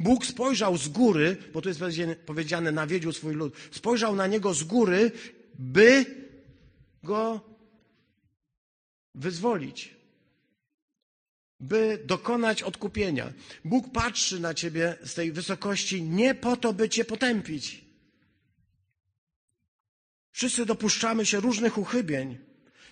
[0.00, 1.80] Bóg spojrzał z góry, bo tu jest
[2.26, 5.12] powiedziane, nawiedził swój lud, spojrzał na niego z góry,
[5.58, 6.06] by
[7.02, 7.49] go
[9.20, 9.94] wyzwolić,
[11.60, 13.32] by dokonać odkupienia.
[13.64, 17.84] Bóg patrzy na ciebie z tej wysokości nie po to, by cię potępić.
[20.32, 22.38] Wszyscy dopuszczamy się różnych uchybień.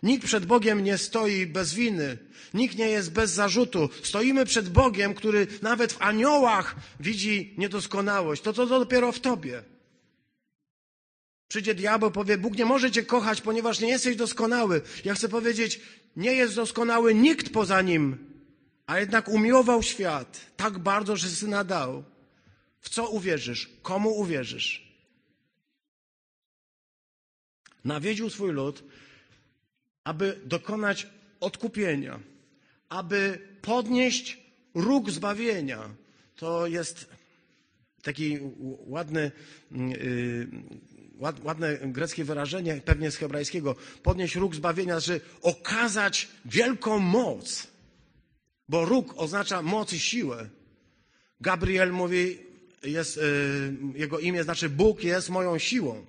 [0.03, 2.19] Nikt przed Bogiem nie stoi bez winy.
[2.55, 3.89] Nikt nie jest bez zarzutu.
[4.03, 8.43] Stoimy przed Bogiem, który nawet w aniołach widzi niedoskonałość.
[8.43, 9.63] To co dopiero w tobie.
[11.49, 14.83] Przyjdzie diabeł, powie, Bóg nie może cię kochać, ponieważ nie jesteś doskonały.
[15.05, 15.81] Ja chcę powiedzieć,
[16.19, 18.29] nie jest doskonały nikt poza nim,
[18.87, 22.05] a jednak umiłował świat tak bardzo, że syna dał.
[22.81, 23.71] W co uwierzysz?
[23.83, 24.89] Komu uwierzysz?
[27.85, 28.85] Nawiedził swój lud,
[30.05, 31.07] aby dokonać
[31.41, 32.21] odkupienia,
[32.89, 34.39] aby podnieść
[34.75, 35.91] róg zbawienia.
[36.37, 37.09] To jest
[38.03, 38.39] taki
[38.87, 39.31] ładny
[41.21, 47.67] ładne greckie wyrażenie, pewnie z hebrajskiego, podnieść róg zbawienia, znaczy okazać wielką moc,
[48.69, 50.49] bo róg oznacza moc i siłę.
[51.41, 52.39] Gabriel mówi,
[52.83, 53.23] jest, yy,
[53.95, 56.07] jego imię znaczy Bóg jest moją siłą.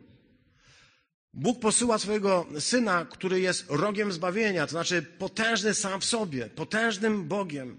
[1.33, 7.27] Bóg posyła swojego syna, który jest rogiem zbawienia, to znaczy potężny sam w sobie, potężnym
[7.27, 7.77] Bogiem.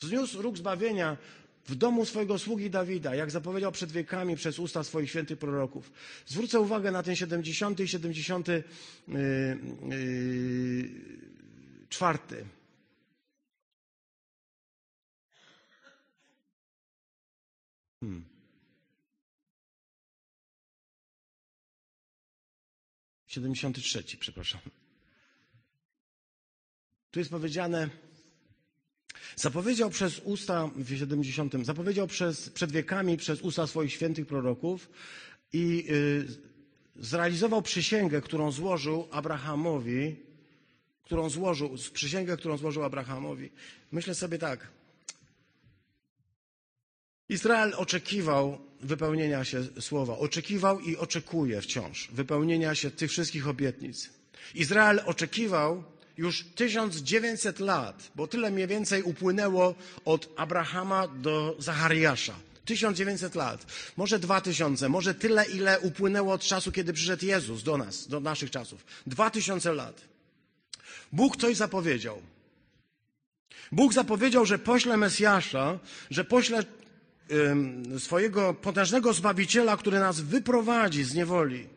[0.00, 1.16] Wzniósł róg zbawienia
[1.66, 5.92] w domu swojego sługi Dawida, jak zapowiedział przed wiekami przez usta swoich świętych proroków.
[6.26, 8.64] Zwrócę uwagę na ten 70 i 74.
[9.08, 9.16] Yy,
[9.88, 10.90] yy,
[11.88, 12.46] czwarty.
[18.00, 18.24] Hmm.
[23.26, 24.60] Siedemdziesiąty trzeci, przepraszam.
[27.10, 27.90] Tu jest powiedziane,
[29.36, 34.88] Zapowiedział przez usta w 70, zapowiedział przez, przed wiekami przez usta swoich świętych proroków
[35.52, 36.26] i y,
[36.96, 40.16] zrealizował przysięgę, którą złożył Abrahamowi,
[41.04, 43.50] którą złożył, przysięgę, którą złożył Abrahamowi.
[43.92, 44.68] Myślę sobie tak.
[47.28, 54.10] Izrael oczekiwał wypełnienia się słowa, oczekiwał i oczekuje wciąż wypełnienia się tych wszystkich obietnic.
[54.54, 55.84] Izrael oczekiwał
[56.18, 62.34] już 1900 lat, bo tyle mniej więcej upłynęło od Abrahama do Zachariasza.
[62.64, 68.08] 1900 lat, może 2000, może tyle, ile upłynęło od czasu, kiedy przyszedł Jezus do nas,
[68.08, 68.84] do naszych czasów.
[69.06, 70.00] 2000 lat.
[71.12, 72.22] Bóg coś zapowiedział.
[73.72, 75.78] Bóg zapowiedział, że pośle Mesjasza,
[76.10, 76.64] że pośle
[77.98, 81.68] swojego potężnego Zbawiciela, który nas wyprowadzi z niewoli.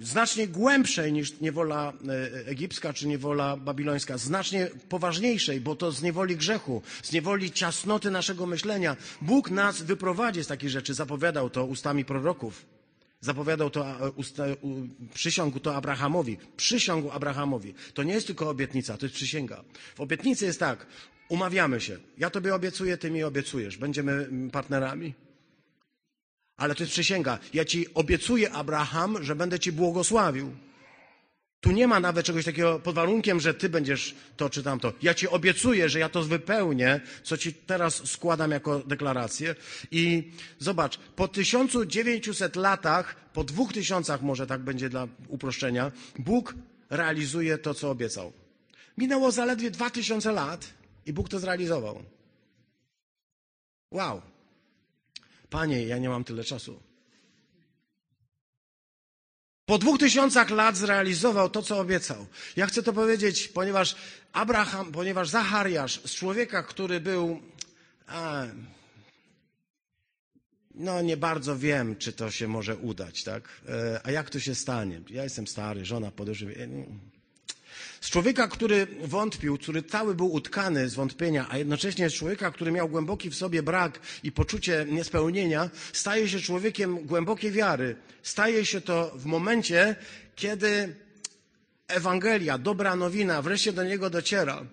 [0.00, 6.36] Znacznie głębszej niż niewola e, egipska czy niewola babilońska, znacznie poważniejszej, bo to z niewoli
[6.36, 8.96] grzechu, z niewoli ciasnoty naszego myślenia.
[9.22, 12.66] Bóg nas wyprowadzi z takich rzeczy, zapowiadał to ustami proroków.
[13.20, 13.86] Zapowiadał to,
[15.14, 16.38] przysiągł to Abrahamowi.
[16.56, 17.74] Przysiągł Abrahamowi.
[17.94, 19.64] To nie jest tylko obietnica, to jest przysięga.
[19.94, 20.86] W obietnicy jest tak,
[21.28, 21.98] umawiamy się.
[22.18, 23.76] Ja tobie obiecuję, ty mi obiecujesz.
[23.76, 25.14] Będziemy mm, partnerami.
[26.58, 27.38] Ale to jest przysięga.
[27.54, 30.56] Ja ci obiecuję, Abraham, że będę ci błogosławił.
[31.60, 34.92] Tu nie ma nawet czegoś takiego pod warunkiem, że ty będziesz to czy tamto.
[35.02, 39.54] Ja ci obiecuję, że ja to wypełnię, co ci teraz składam jako deklarację.
[39.90, 46.54] I zobacz, po 1900 latach, po dwóch tysiącach może tak będzie dla uproszczenia, Bóg
[46.90, 48.32] realizuje to, co obiecał.
[48.98, 50.74] Minęło zaledwie 2000 lat
[51.06, 52.02] i Bóg to zrealizował.
[53.90, 54.22] Wow.
[55.50, 56.82] Panie, ja nie mam tyle czasu.
[59.66, 62.26] Po dwóch tysiącach lat zrealizował to, co obiecał.
[62.56, 63.96] Ja chcę to powiedzieć, ponieważ
[64.32, 67.42] Abraham, ponieważ Zachariasz z człowieka, który był.
[68.06, 68.44] A,
[70.74, 73.48] no, nie bardzo wiem, czy to się może udać, tak?
[73.68, 75.00] E, a jak to się stanie?
[75.10, 76.52] Ja jestem stary, żona podejrzewa.
[78.00, 82.72] Z człowieka, który wątpił, który cały był utkany z wątpienia, a jednocześnie z człowieka, który
[82.72, 87.96] miał głęboki w sobie brak i poczucie niespełnienia, staje się człowiekiem głębokiej wiary.
[88.22, 89.96] Staje się to w momencie,
[90.36, 90.94] kiedy
[91.88, 94.64] Ewangelia, dobra nowina wreszcie do niego dociera.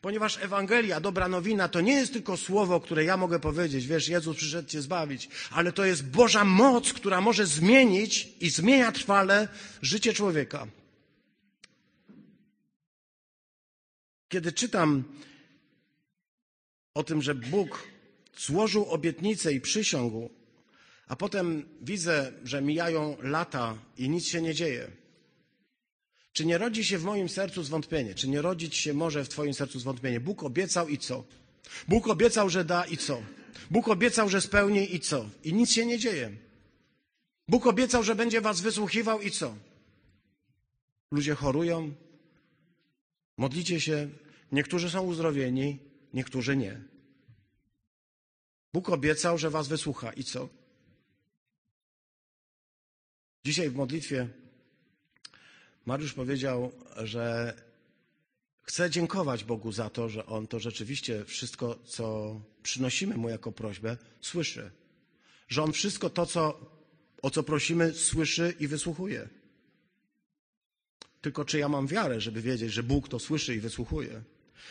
[0.00, 4.36] Ponieważ Ewangelia, dobra nowina, to nie jest tylko słowo, które ja mogę powiedzieć, wiesz, Jezus
[4.36, 9.48] przyszedł cię zbawić, ale to jest Boża moc, która może zmienić i zmienia trwale
[9.82, 10.66] życie człowieka.
[14.32, 15.04] Kiedy czytam
[16.94, 17.88] o tym, że Bóg
[18.38, 20.30] złożył obietnicę i przysiągł,
[21.06, 24.90] a potem widzę, że mijają lata i nic się nie dzieje.
[26.32, 28.14] Czy nie rodzi się w moim sercu zwątpienie?
[28.14, 30.20] Czy nie rodzić się może w Twoim sercu zwątpienie?
[30.20, 31.24] Bóg obiecał i co?
[31.88, 33.22] Bóg obiecał, że da i co?
[33.70, 35.30] Bóg obiecał, że spełni i co?
[35.44, 36.30] I nic się nie dzieje.
[37.48, 39.56] Bóg obiecał, że będzie Was wysłuchiwał i co?
[41.10, 41.94] Ludzie chorują,
[43.38, 44.08] modlicie się,
[44.52, 45.78] Niektórzy są uzdrowieni,
[46.14, 46.80] niektórzy nie.
[48.72, 50.12] Bóg obiecał, że was wysłucha.
[50.12, 50.48] I co?
[53.44, 54.28] Dzisiaj w modlitwie
[55.86, 57.54] Mariusz powiedział, że
[58.62, 63.96] chce dziękować Bogu za to, że On to rzeczywiście wszystko, co przynosimy Mu jako prośbę,
[64.20, 64.70] słyszy.
[65.48, 66.70] Że On wszystko to, co,
[67.22, 69.28] o co prosimy, słyszy i wysłuchuje.
[71.20, 74.22] Tylko czy ja mam wiarę, żeby wiedzieć, że Bóg to słyszy i wysłuchuje?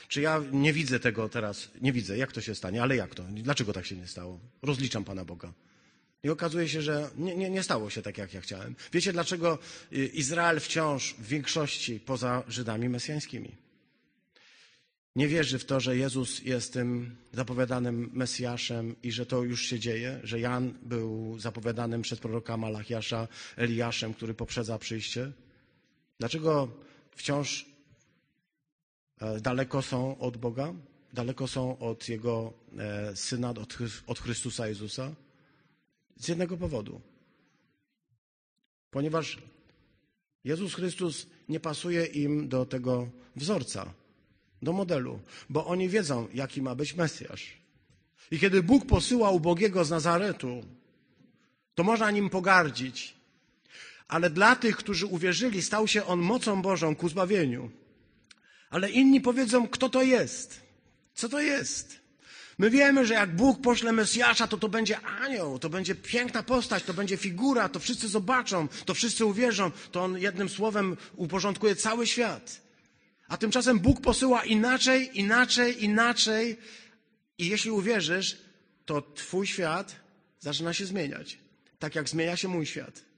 [0.08, 1.72] Czy ja nie widzę tego teraz?
[1.82, 3.24] Nie widzę, jak to się stanie, ale jak to?
[3.24, 4.40] Dlaczego tak się nie stało?
[4.62, 5.54] Rozliczam Pana Boga.
[6.24, 8.76] I okazuje się, że nie, nie, nie stało się tak, jak ja chciałem.
[8.94, 9.60] Wiecie, dlaczego
[9.94, 13.62] y, Izrael wciąż w większości poza Żydami mesjańskimi
[15.16, 19.80] nie wierzy w to, że Jezus jest tym zapowiadanym Mesjaszem i że to już się
[19.80, 23.28] dzieje, że Jan był zapowiadanym przez proroka Malachiasza
[23.58, 25.32] Eliaszem, który poprzedza przyjście?
[26.20, 26.68] Dlaczego
[27.16, 27.66] wciąż
[29.42, 30.74] daleko są od Boga,
[31.14, 33.54] daleko są od Jego e, Syna,
[34.08, 35.12] od Chrystusa Jezusa?
[36.18, 37.02] Z jednego powodu.
[38.92, 39.38] Ponieważ
[40.44, 43.94] Jezus Chrystus nie pasuje im do tego wzorca,
[44.62, 45.20] do modelu,
[45.50, 47.58] bo oni wiedzą, jaki ma być Mesjasz.
[48.32, 50.64] I kiedy Bóg posyła ubogiego z Nazaretu,
[51.76, 53.14] to można nim pogardzić,
[54.08, 57.72] ale dla tych, którzy uwierzyli, stał się on mocą Bożą ku zbawieniu.
[58.72, 60.62] Ale inni powiedzą, kto to jest?
[61.14, 62.02] Co to jest?
[62.58, 66.84] My wiemy, że jak Bóg pośle Mesjasza, to to będzie anioł, to będzie piękna postać,
[66.84, 72.08] to będzie figura, to wszyscy zobaczą, to wszyscy uwierzą, to on jednym słowem uporządkuje cały
[72.08, 72.62] świat.
[73.28, 76.58] A tymczasem Bóg posyła inaczej, inaczej, inaczej.
[77.38, 78.38] I jeśli uwierzysz,
[78.86, 79.96] to Twój świat
[80.40, 81.38] zaczyna się zmieniać.
[81.80, 83.11] Tak jak zmienia się mój świat.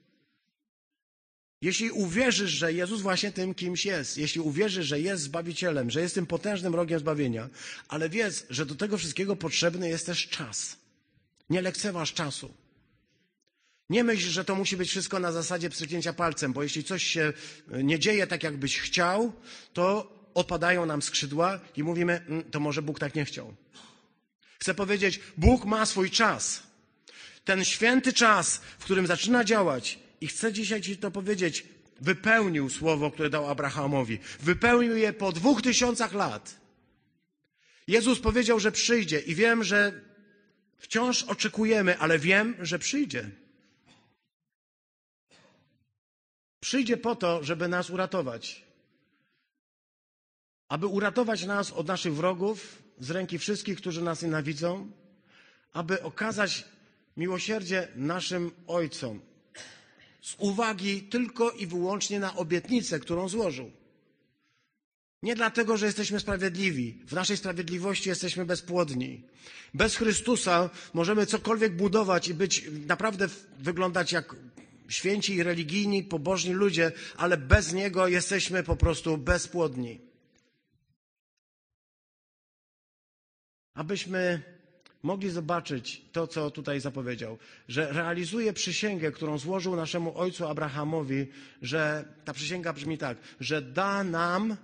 [1.64, 6.16] Jeśli uwierzysz, że Jezus właśnie tym kimś jest, jeśli uwierzysz, że jest Zbawicielem, że jest
[6.16, 7.50] tym potężnym rogiem zbawienia,
[7.88, 10.78] ale wiedz, że do tego wszystkiego potrzebny jest też czas.
[11.50, 12.54] Nie lekceważ czasu.
[13.90, 17.34] Nie myśl, że to musi być wszystko na zasadzie pstryknięcia palcem, bo jeśli coś się
[17.68, 19.34] nie dzieje tak, jakbyś chciał,
[19.74, 23.56] to opadają nam skrzydła i mówimy, "Mm, to może Bóg tak nie chciał.
[24.60, 26.64] Chcę powiedzieć, Bóg ma swój czas.
[27.46, 31.66] Ten święty czas, w którym zaczyna działać, i chcę dzisiaj Ci to powiedzieć,
[32.02, 34.20] wypełnił słowo, które dał Abrahamowi.
[34.40, 36.60] Wypełnił je po dwóch tysiącach lat.
[37.88, 40.02] Jezus powiedział, że przyjdzie, i wiem, że
[40.78, 43.30] wciąż oczekujemy, ale wiem, że przyjdzie.
[46.60, 48.66] Przyjdzie po to, żeby nas uratować.
[50.70, 54.92] Aby uratować nas od naszych wrogów, z ręki wszystkich, którzy nas nienawidzą,
[55.74, 56.66] aby okazać
[57.18, 59.33] miłosierdzie naszym ojcom,
[60.24, 63.72] z uwagi tylko i wyłącznie na obietnicę, którą złożył.
[65.24, 67.00] Nie dlatego, że jesteśmy sprawiedliwi.
[67.06, 69.24] W naszej sprawiedliwości jesteśmy bezpłodni.
[69.74, 73.28] Bez Chrystusa możemy cokolwiek budować i być naprawdę
[73.60, 74.36] wyglądać jak
[74.90, 80.02] święci i religijni, pobożni ludzie, ale bez Niego jesteśmy po prostu bezpłodni.
[83.74, 84.44] Abyśmy
[85.04, 87.38] mogli zobaczyć to, co tutaj zapowiedział,
[87.68, 91.28] że realizuje przysięgę, którą złożył naszemu ojcu Abrahamowi,
[91.62, 94.58] że ta przysięga brzmi tak, że da nam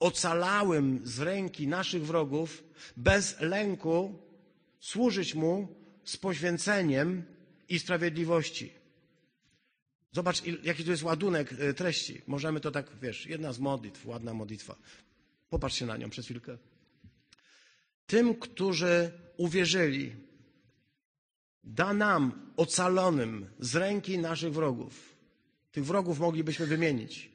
[0.00, 2.64] ocalałym z ręki naszych wrogów
[2.96, 4.18] bez lęku
[4.80, 5.68] służyć mu
[6.04, 7.22] z poświęceniem
[7.68, 8.72] i sprawiedliwości.
[10.12, 12.22] Zobacz, jaki to jest ładunek y, treści.
[12.26, 14.76] Możemy to tak, wiesz, jedna z modlitw, ładna modlitwa.
[15.50, 16.58] Popatrz się na nią przez chwilkę.
[18.06, 20.12] Tym, którzy uwierzyli,
[21.64, 25.14] da nam ocalonym z ręki naszych wrogów.
[25.72, 27.30] Tych wrogów moglibyśmy wymienić.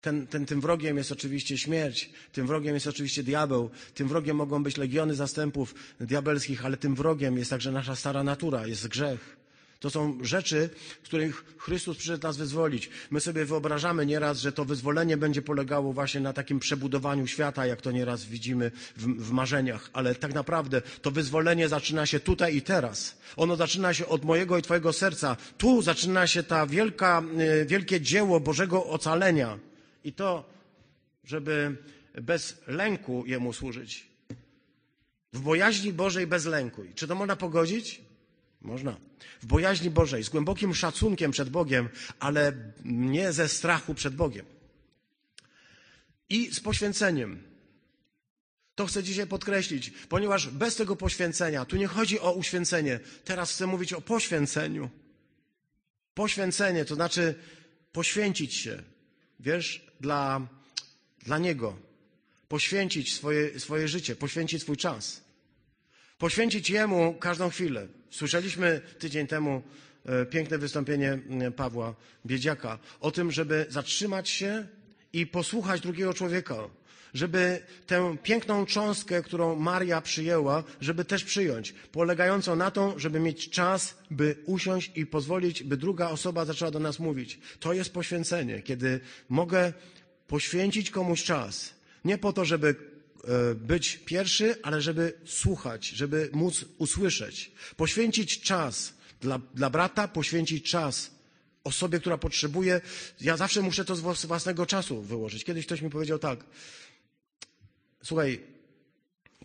[0.00, 4.62] Ten, ten, tym wrogiem jest oczywiście śmierć, tym wrogiem jest oczywiście diabeł, tym wrogiem mogą
[4.62, 9.41] być legiony zastępów diabelskich, ale tym wrogiem jest także nasza stara natura, jest grzech.
[9.82, 10.70] To są rzeczy,
[11.02, 12.90] z których Chrystus przyszedł nas wyzwolić.
[13.10, 17.80] My sobie wyobrażamy nieraz, że to wyzwolenie będzie polegało właśnie na takim przebudowaniu świata, jak
[17.80, 22.62] to nieraz widzimy w, w marzeniach, ale tak naprawdę to wyzwolenie zaczyna się tutaj i
[22.62, 23.18] teraz.
[23.36, 25.36] Ono zaczyna się od mojego i Twojego serca.
[25.58, 27.22] Tu zaczyna się ta wielka,
[27.62, 29.58] y, wielkie dzieło Bożego ocalenia.
[30.04, 30.44] I to,
[31.24, 31.76] żeby
[32.14, 34.06] bez lęku Jemu służyć.
[35.32, 36.82] W bojaźni Bożej bez lęku.
[36.94, 38.11] Czy to można pogodzić?
[38.62, 38.96] Można.
[39.42, 41.88] W bojaźni Bożej, z głębokim szacunkiem przed Bogiem,
[42.20, 42.52] ale
[42.84, 44.46] nie ze strachu przed Bogiem.
[46.28, 47.42] I z poświęceniem.
[48.74, 53.66] To chcę dzisiaj podkreślić, ponieważ bez tego poświęcenia, tu nie chodzi o uświęcenie, teraz chcę
[53.66, 54.90] mówić o poświęceniu.
[56.14, 57.34] Poświęcenie to znaczy
[57.92, 58.82] poświęcić się,
[59.40, 60.48] wiesz, dla,
[61.22, 61.76] dla Niego.
[62.48, 65.24] Poświęcić swoje, swoje życie, poświęcić swój czas.
[66.18, 67.88] Poświęcić Jemu każdą chwilę.
[68.12, 69.62] Słyszeliśmy tydzień temu
[70.06, 71.18] e, piękne wystąpienie
[71.56, 71.94] Pawła
[72.26, 74.66] Biedziaka o tym, żeby zatrzymać się
[75.12, 76.56] i posłuchać drugiego człowieka,
[77.14, 83.50] żeby tę piękną cząstkę, którą Maria przyjęła, żeby też przyjąć, polegającą na to, żeby mieć
[83.50, 87.40] czas, by usiąść i pozwolić, by druga osoba zaczęła do nas mówić.
[87.60, 89.72] To jest poświęcenie, kiedy mogę
[90.26, 91.74] poświęcić komuś czas.
[92.04, 92.91] Nie po to, żeby
[93.56, 97.52] być pierwszy, ale żeby słuchać, żeby móc usłyszeć.
[97.76, 101.10] Poświęcić czas dla, dla brata, poświęcić czas
[101.64, 102.80] osobie, która potrzebuje.
[103.20, 105.44] Ja zawsze muszę to z własnego czasu wyłożyć.
[105.44, 106.44] Kiedyś ktoś mi powiedział tak.
[108.02, 108.40] Słuchaj,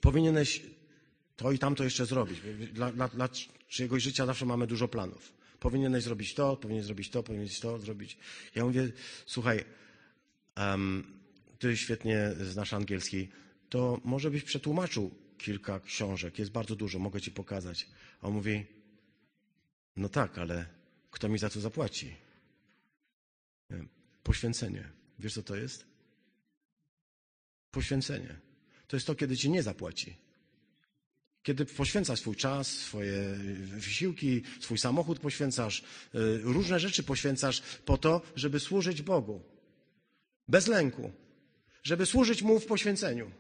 [0.02, 0.62] powinieneś
[1.36, 2.40] to i tamto jeszcze zrobić.
[2.74, 3.30] Dla, dla, dla
[3.68, 5.34] czyjegoś życia zawsze mamy dużo planów.
[5.60, 8.18] Powinieneś zrobić to, powinieneś zrobić to, powinieneś to zrobić.
[8.56, 8.92] Ja mówię,
[9.26, 9.64] słuchaj,
[10.58, 11.04] um,
[11.60, 13.28] ty świetnie znasz angielski
[13.70, 16.40] to może byś przetłumaczył kilka książek.
[16.40, 17.88] Jest bardzo dużo, mogę ci pokazać.
[18.22, 18.66] A on mówi,
[19.96, 20.66] no tak, ale
[21.12, 22.16] kto mi za to zapłaci?
[24.24, 24.90] Poświęcenie.
[25.20, 25.86] Wiesz, co to jest?
[27.72, 28.40] Poświęcenie.
[28.88, 30.16] To jest to, kiedy ci nie zapłaci.
[31.44, 38.22] Kiedy poświęcasz swój czas, swoje wysiłki, swój samochód poświęcasz, y, różne rzeczy poświęcasz po to,
[38.36, 39.42] żeby służyć Bogu.
[40.48, 41.12] Bez lęku.
[41.84, 43.32] Żeby służyć Mu w poświęceniu.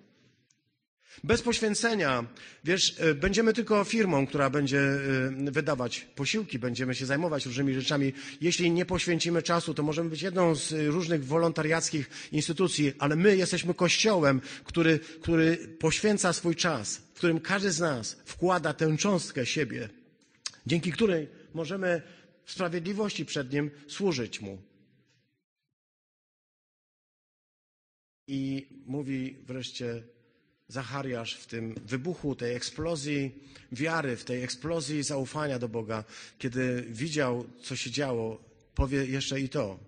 [1.23, 2.25] Bez poświęcenia,
[2.63, 8.13] wiesz, e, będziemy tylko firmą, która będzie e, wydawać posiłki, będziemy się zajmować różnymi rzeczami.
[8.41, 13.73] Jeśli nie poświęcimy czasu, to możemy być jedną z różnych wolontariackich instytucji, ale my jesteśmy
[13.73, 19.89] kościołem, który, który poświęca swój czas, w którym każdy z nas wkłada tę cząstkę siebie,
[20.67, 22.01] dzięki której możemy
[22.45, 24.61] w sprawiedliwości przed Nim służyć Mu.
[28.27, 30.03] I mówi wreszcie
[30.67, 33.31] Zachariasz w tym wybuchu tej eksplozji
[33.71, 36.03] wiary, w tej eksplozji zaufania do Boga,
[36.37, 38.43] kiedy widział, co się działo,
[38.75, 39.79] powie jeszcze i to.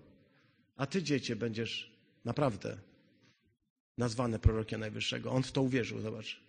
[0.76, 1.92] A ty, dziecię, będziesz
[2.24, 2.78] naprawdę
[3.98, 5.32] nazwany prorokiem Najwyższego.
[5.32, 6.40] On w to uwierzył, zobacz.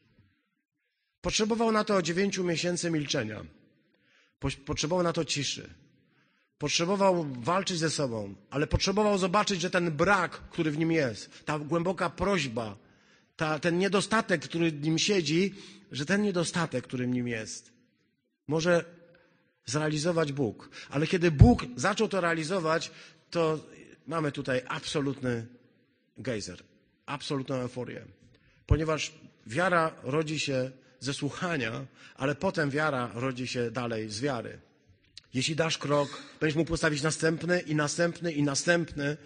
[1.22, 3.46] Potrzebował na to dziewięciu miesięcy milczenia.
[4.66, 5.70] Potrzebował na to ciszy.
[6.58, 11.60] Potrzebował walczyć ze sobą, ale potrzebował zobaczyć, że ten brak, który w nim jest, ta
[11.60, 12.78] głęboka prośba,
[13.42, 15.54] ta, ten niedostatek, który nim siedzi,
[15.92, 17.74] że ten niedostatek, który w nim jest,
[18.48, 18.86] może
[19.66, 20.70] zrealizować Bóg.
[20.90, 22.92] Ale kiedy Bóg zaczął to realizować,
[23.30, 23.60] to
[24.08, 25.48] mamy tutaj absolutny
[26.18, 26.64] gejzer,
[27.06, 28.06] absolutną euforię.
[28.66, 29.14] Ponieważ
[29.48, 31.86] wiara rodzi się ze słuchania,
[32.16, 34.60] ale potem wiara rodzi się dalej z wiary.
[35.34, 39.18] Jeśli dasz krok, będziesz mógł postawić następny i następny i następny.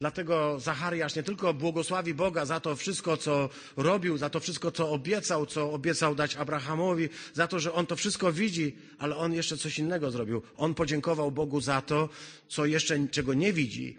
[0.00, 4.90] Dlatego Zachariasz nie tylko błogosławi Boga za to wszystko, co robił, za to wszystko, co
[4.90, 9.56] obiecał, co obiecał dać Abrahamowi, za to, że on to wszystko widzi, ale on jeszcze
[9.56, 10.42] coś innego zrobił.
[10.56, 12.08] On podziękował Bogu za to,
[12.48, 13.98] co jeszcze, czego nie widzi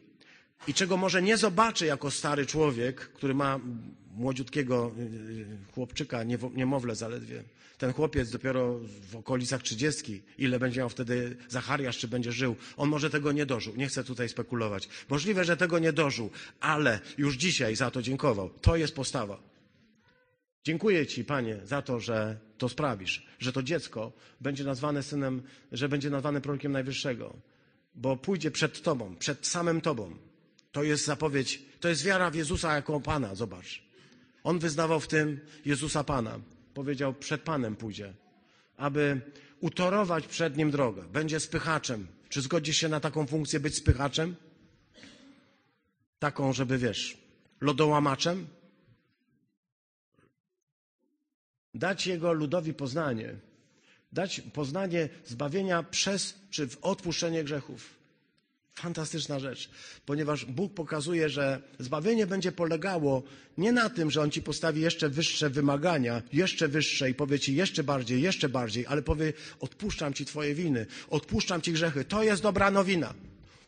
[0.68, 3.60] i czego może nie zobaczy jako stary człowiek, który ma
[4.16, 6.24] młodziutkiego y, y, chłopczyka,
[6.54, 7.44] niemowlę zaledwie.
[7.80, 8.80] Ten chłopiec dopiero
[9.12, 13.46] w okolicach trzydziestki, ile będzie miał wtedy Zachariasz, czy będzie żył, on może tego nie
[13.46, 13.76] dożył.
[13.76, 14.90] Nie chcę tutaj spekulować.
[15.10, 18.50] Możliwe, że tego nie dożył, ale już dzisiaj za to dziękował.
[18.62, 19.40] To jest postawa.
[20.64, 24.12] Dziękuję Ci, Panie, za to, że to sprawisz, że to dziecko
[24.42, 27.36] będzie nazwane synem, że będzie nazwane prorokiem Najwyższego,
[27.96, 30.16] bo pójdzie przed Tobą, przed samym Tobą.
[30.72, 33.84] To jest zapowiedź, to jest wiara w Jezusa jako Pana, zobacz.
[34.44, 36.40] On wyznawał w tym Jezusa Pana.
[36.74, 38.14] Powiedział, przed Panem pójdzie,
[38.78, 39.22] aby
[39.60, 41.04] utorować przed Nim drogę.
[41.04, 42.08] Będzie spychaczem.
[42.30, 44.36] Czy zgodzisz się na taką funkcję być spychaczem?
[46.20, 47.18] Taką, żeby wiesz,
[47.62, 48.48] lodołamaczem?
[51.74, 53.36] Dać Jego ludowi poznanie.
[54.12, 57.99] Dać poznanie zbawienia przez czy w odpuszczenie grzechów.
[58.80, 59.70] Fantastyczna rzecz,
[60.06, 63.24] ponieważ Bóg pokazuje, że zbawienie będzie polegało
[63.58, 67.56] nie na tym, że On ci postawi jeszcze wyższe wymagania, jeszcze wyższe i powie ci
[67.56, 72.06] jeszcze bardziej, jeszcze bardziej, ale powie: Odpuszczam ci Twoje winy, odpuszczam ci grzechy.
[72.06, 73.14] To jest dobra nowina.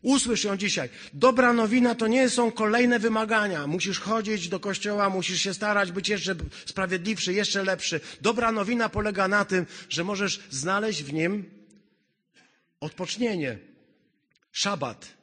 [0.02, 0.90] Usłysz ją dzisiaj.
[1.14, 3.68] Dobra nowina to nie są kolejne wymagania.
[3.68, 6.36] Musisz chodzić do kościoła, musisz się starać być jeszcze
[6.66, 8.00] sprawiedliwszy, jeszcze lepszy.
[8.22, 11.46] Dobra nowina polega na tym, że możesz znaleźć w nim
[12.80, 13.71] odpocznienie
[14.52, 15.14] szabat,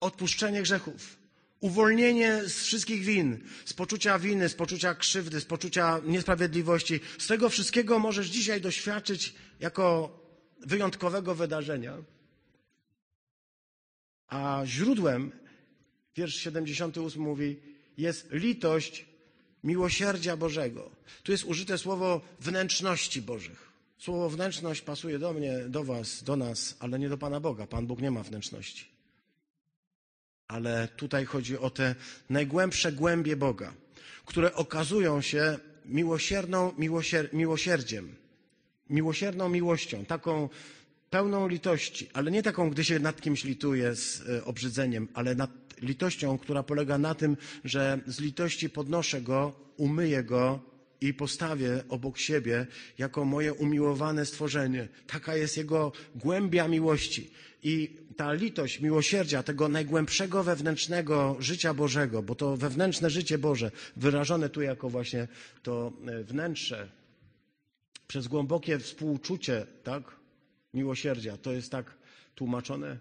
[0.00, 1.16] odpuszczenie grzechów,
[1.60, 7.00] uwolnienie z wszystkich win, z poczucia winy, z poczucia krzywdy, z poczucia niesprawiedliwości.
[7.18, 10.18] Z tego wszystkiego możesz dzisiaj doświadczyć jako
[10.66, 11.96] wyjątkowego wydarzenia.
[14.28, 15.32] A źródłem,
[16.16, 17.60] wiersz 78 mówi,
[17.98, 19.06] jest litość
[19.64, 20.90] miłosierdzia Bożego.
[21.22, 23.71] Tu jest użyte słowo wnętrzności Bożych.
[24.02, 27.66] Słowo wnętrzność pasuje do mnie, do Was, do nas, ale nie do Pana Boga.
[27.66, 28.84] Pan Bóg nie ma wnętrzności.
[30.48, 31.94] Ale tutaj chodzi o te
[32.30, 33.74] najgłębsze głębie Boga,
[34.26, 38.14] które okazują się miłosierną miłosier miłosierdziem,
[38.90, 40.48] miłosierną miłością, taką
[41.10, 45.50] pełną litości, ale nie taką, gdy się nad kimś lituje z e, obrzydzeniem, ale nad
[45.80, 50.71] litością, która polega na tym, że z litości podnoszę go, umyję go
[51.02, 52.66] i postawię obok siebie
[52.98, 54.88] jako moje umiłowane stworzenie.
[55.06, 57.30] Taka jest Jego głębia miłości.
[57.62, 64.48] I ta litość, miłosierdzia, tego najgłębszego wewnętrznego życia Bożego, bo to wewnętrzne życie Boże, wyrażone
[64.48, 65.28] tu jako właśnie
[65.62, 66.88] to e, wnętrze,
[68.08, 70.16] przez głębokie współczucie, tak,
[70.74, 71.96] miłosierdzia, to jest tak
[72.34, 72.98] tłumaczone,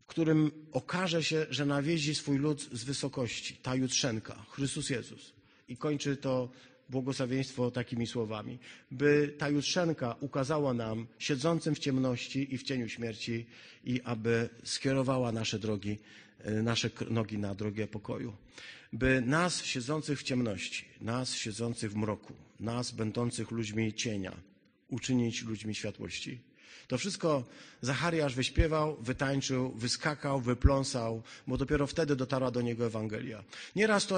[0.00, 5.43] w którym okaże się, że nawiedzi swój lud z wysokości, ta jutrzenka, Chrystus Jezus.
[5.68, 6.48] I kończy to
[6.88, 8.58] błogosławieństwo takimi słowami,
[8.90, 13.46] by ta jutrzenka ukazała nam siedzącym w ciemności i w cieniu śmierci
[13.84, 15.98] i aby skierowała nasze drogi,
[16.38, 18.32] e, nasze nogi na drogę pokoju.
[18.92, 24.36] By nas siedzących w ciemności, nas siedzących w mroku, nas będących ludźmi cienia,
[24.88, 26.40] uczynić ludźmi światłości.
[26.88, 27.44] To wszystko
[27.84, 33.44] Zachariasz wyśpiewał, wytańczył, wyskakał, wypląsał, bo dopiero wtedy dotarła do niego Ewangelia.
[33.76, 34.16] Nieraz to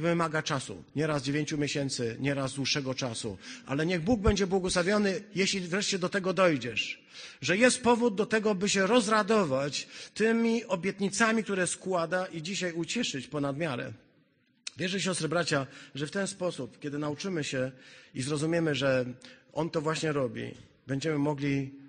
[0.00, 5.98] wymaga czasu, nieraz dziewięciu miesięcy, nieraz dłuższego czasu, ale niech Bóg będzie błogosławiony, jeśli wreszcie
[5.98, 7.02] do tego dojdziesz.
[7.40, 13.26] Że jest powód do tego, by się rozradować tymi obietnicami, które składa i dzisiaj ucieszyć
[13.26, 13.92] ponad miarę.
[14.76, 17.72] Wierzę, siostry, bracia, że w ten sposób, kiedy nauczymy się
[18.14, 19.04] i zrozumiemy, że
[19.52, 20.54] On to właśnie robi,
[20.86, 21.80] będziemy mogli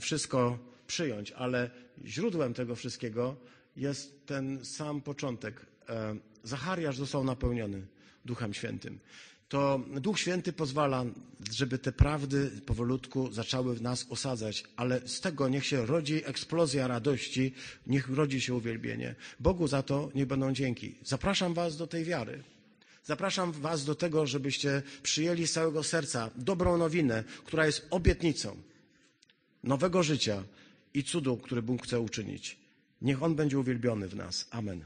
[0.00, 1.70] wszystko przyjąć, ale
[2.04, 3.36] źródłem tego wszystkiego
[3.76, 5.66] jest ten sam początek.
[6.44, 7.86] Zachariasz został napełniony
[8.24, 8.98] Duchem Świętym.
[9.48, 11.04] To Duch Święty pozwala,
[11.52, 16.88] żeby te prawdy powolutku zaczęły w nas osadzać, ale z tego niech się rodzi eksplozja
[16.88, 17.54] radości,
[17.86, 19.14] niech rodzi się uwielbienie.
[19.40, 20.94] Bogu za to niech będą dzięki.
[21.04, 22.42] Zapraszam Was do tej wiary.
[23.04, 28.56] Zapraszam Was do tego, żebyście przyjęli z całego serca dobrą nowinę, która jest obietnicą
[29.66, 30.42] nowego życia
[30.94, 32.58] i cudu, który Bóg chce uczynić.
[33.02, 34.48] Niech On będzie uwielbiony w nas.
[34.50, 34.84] Amen.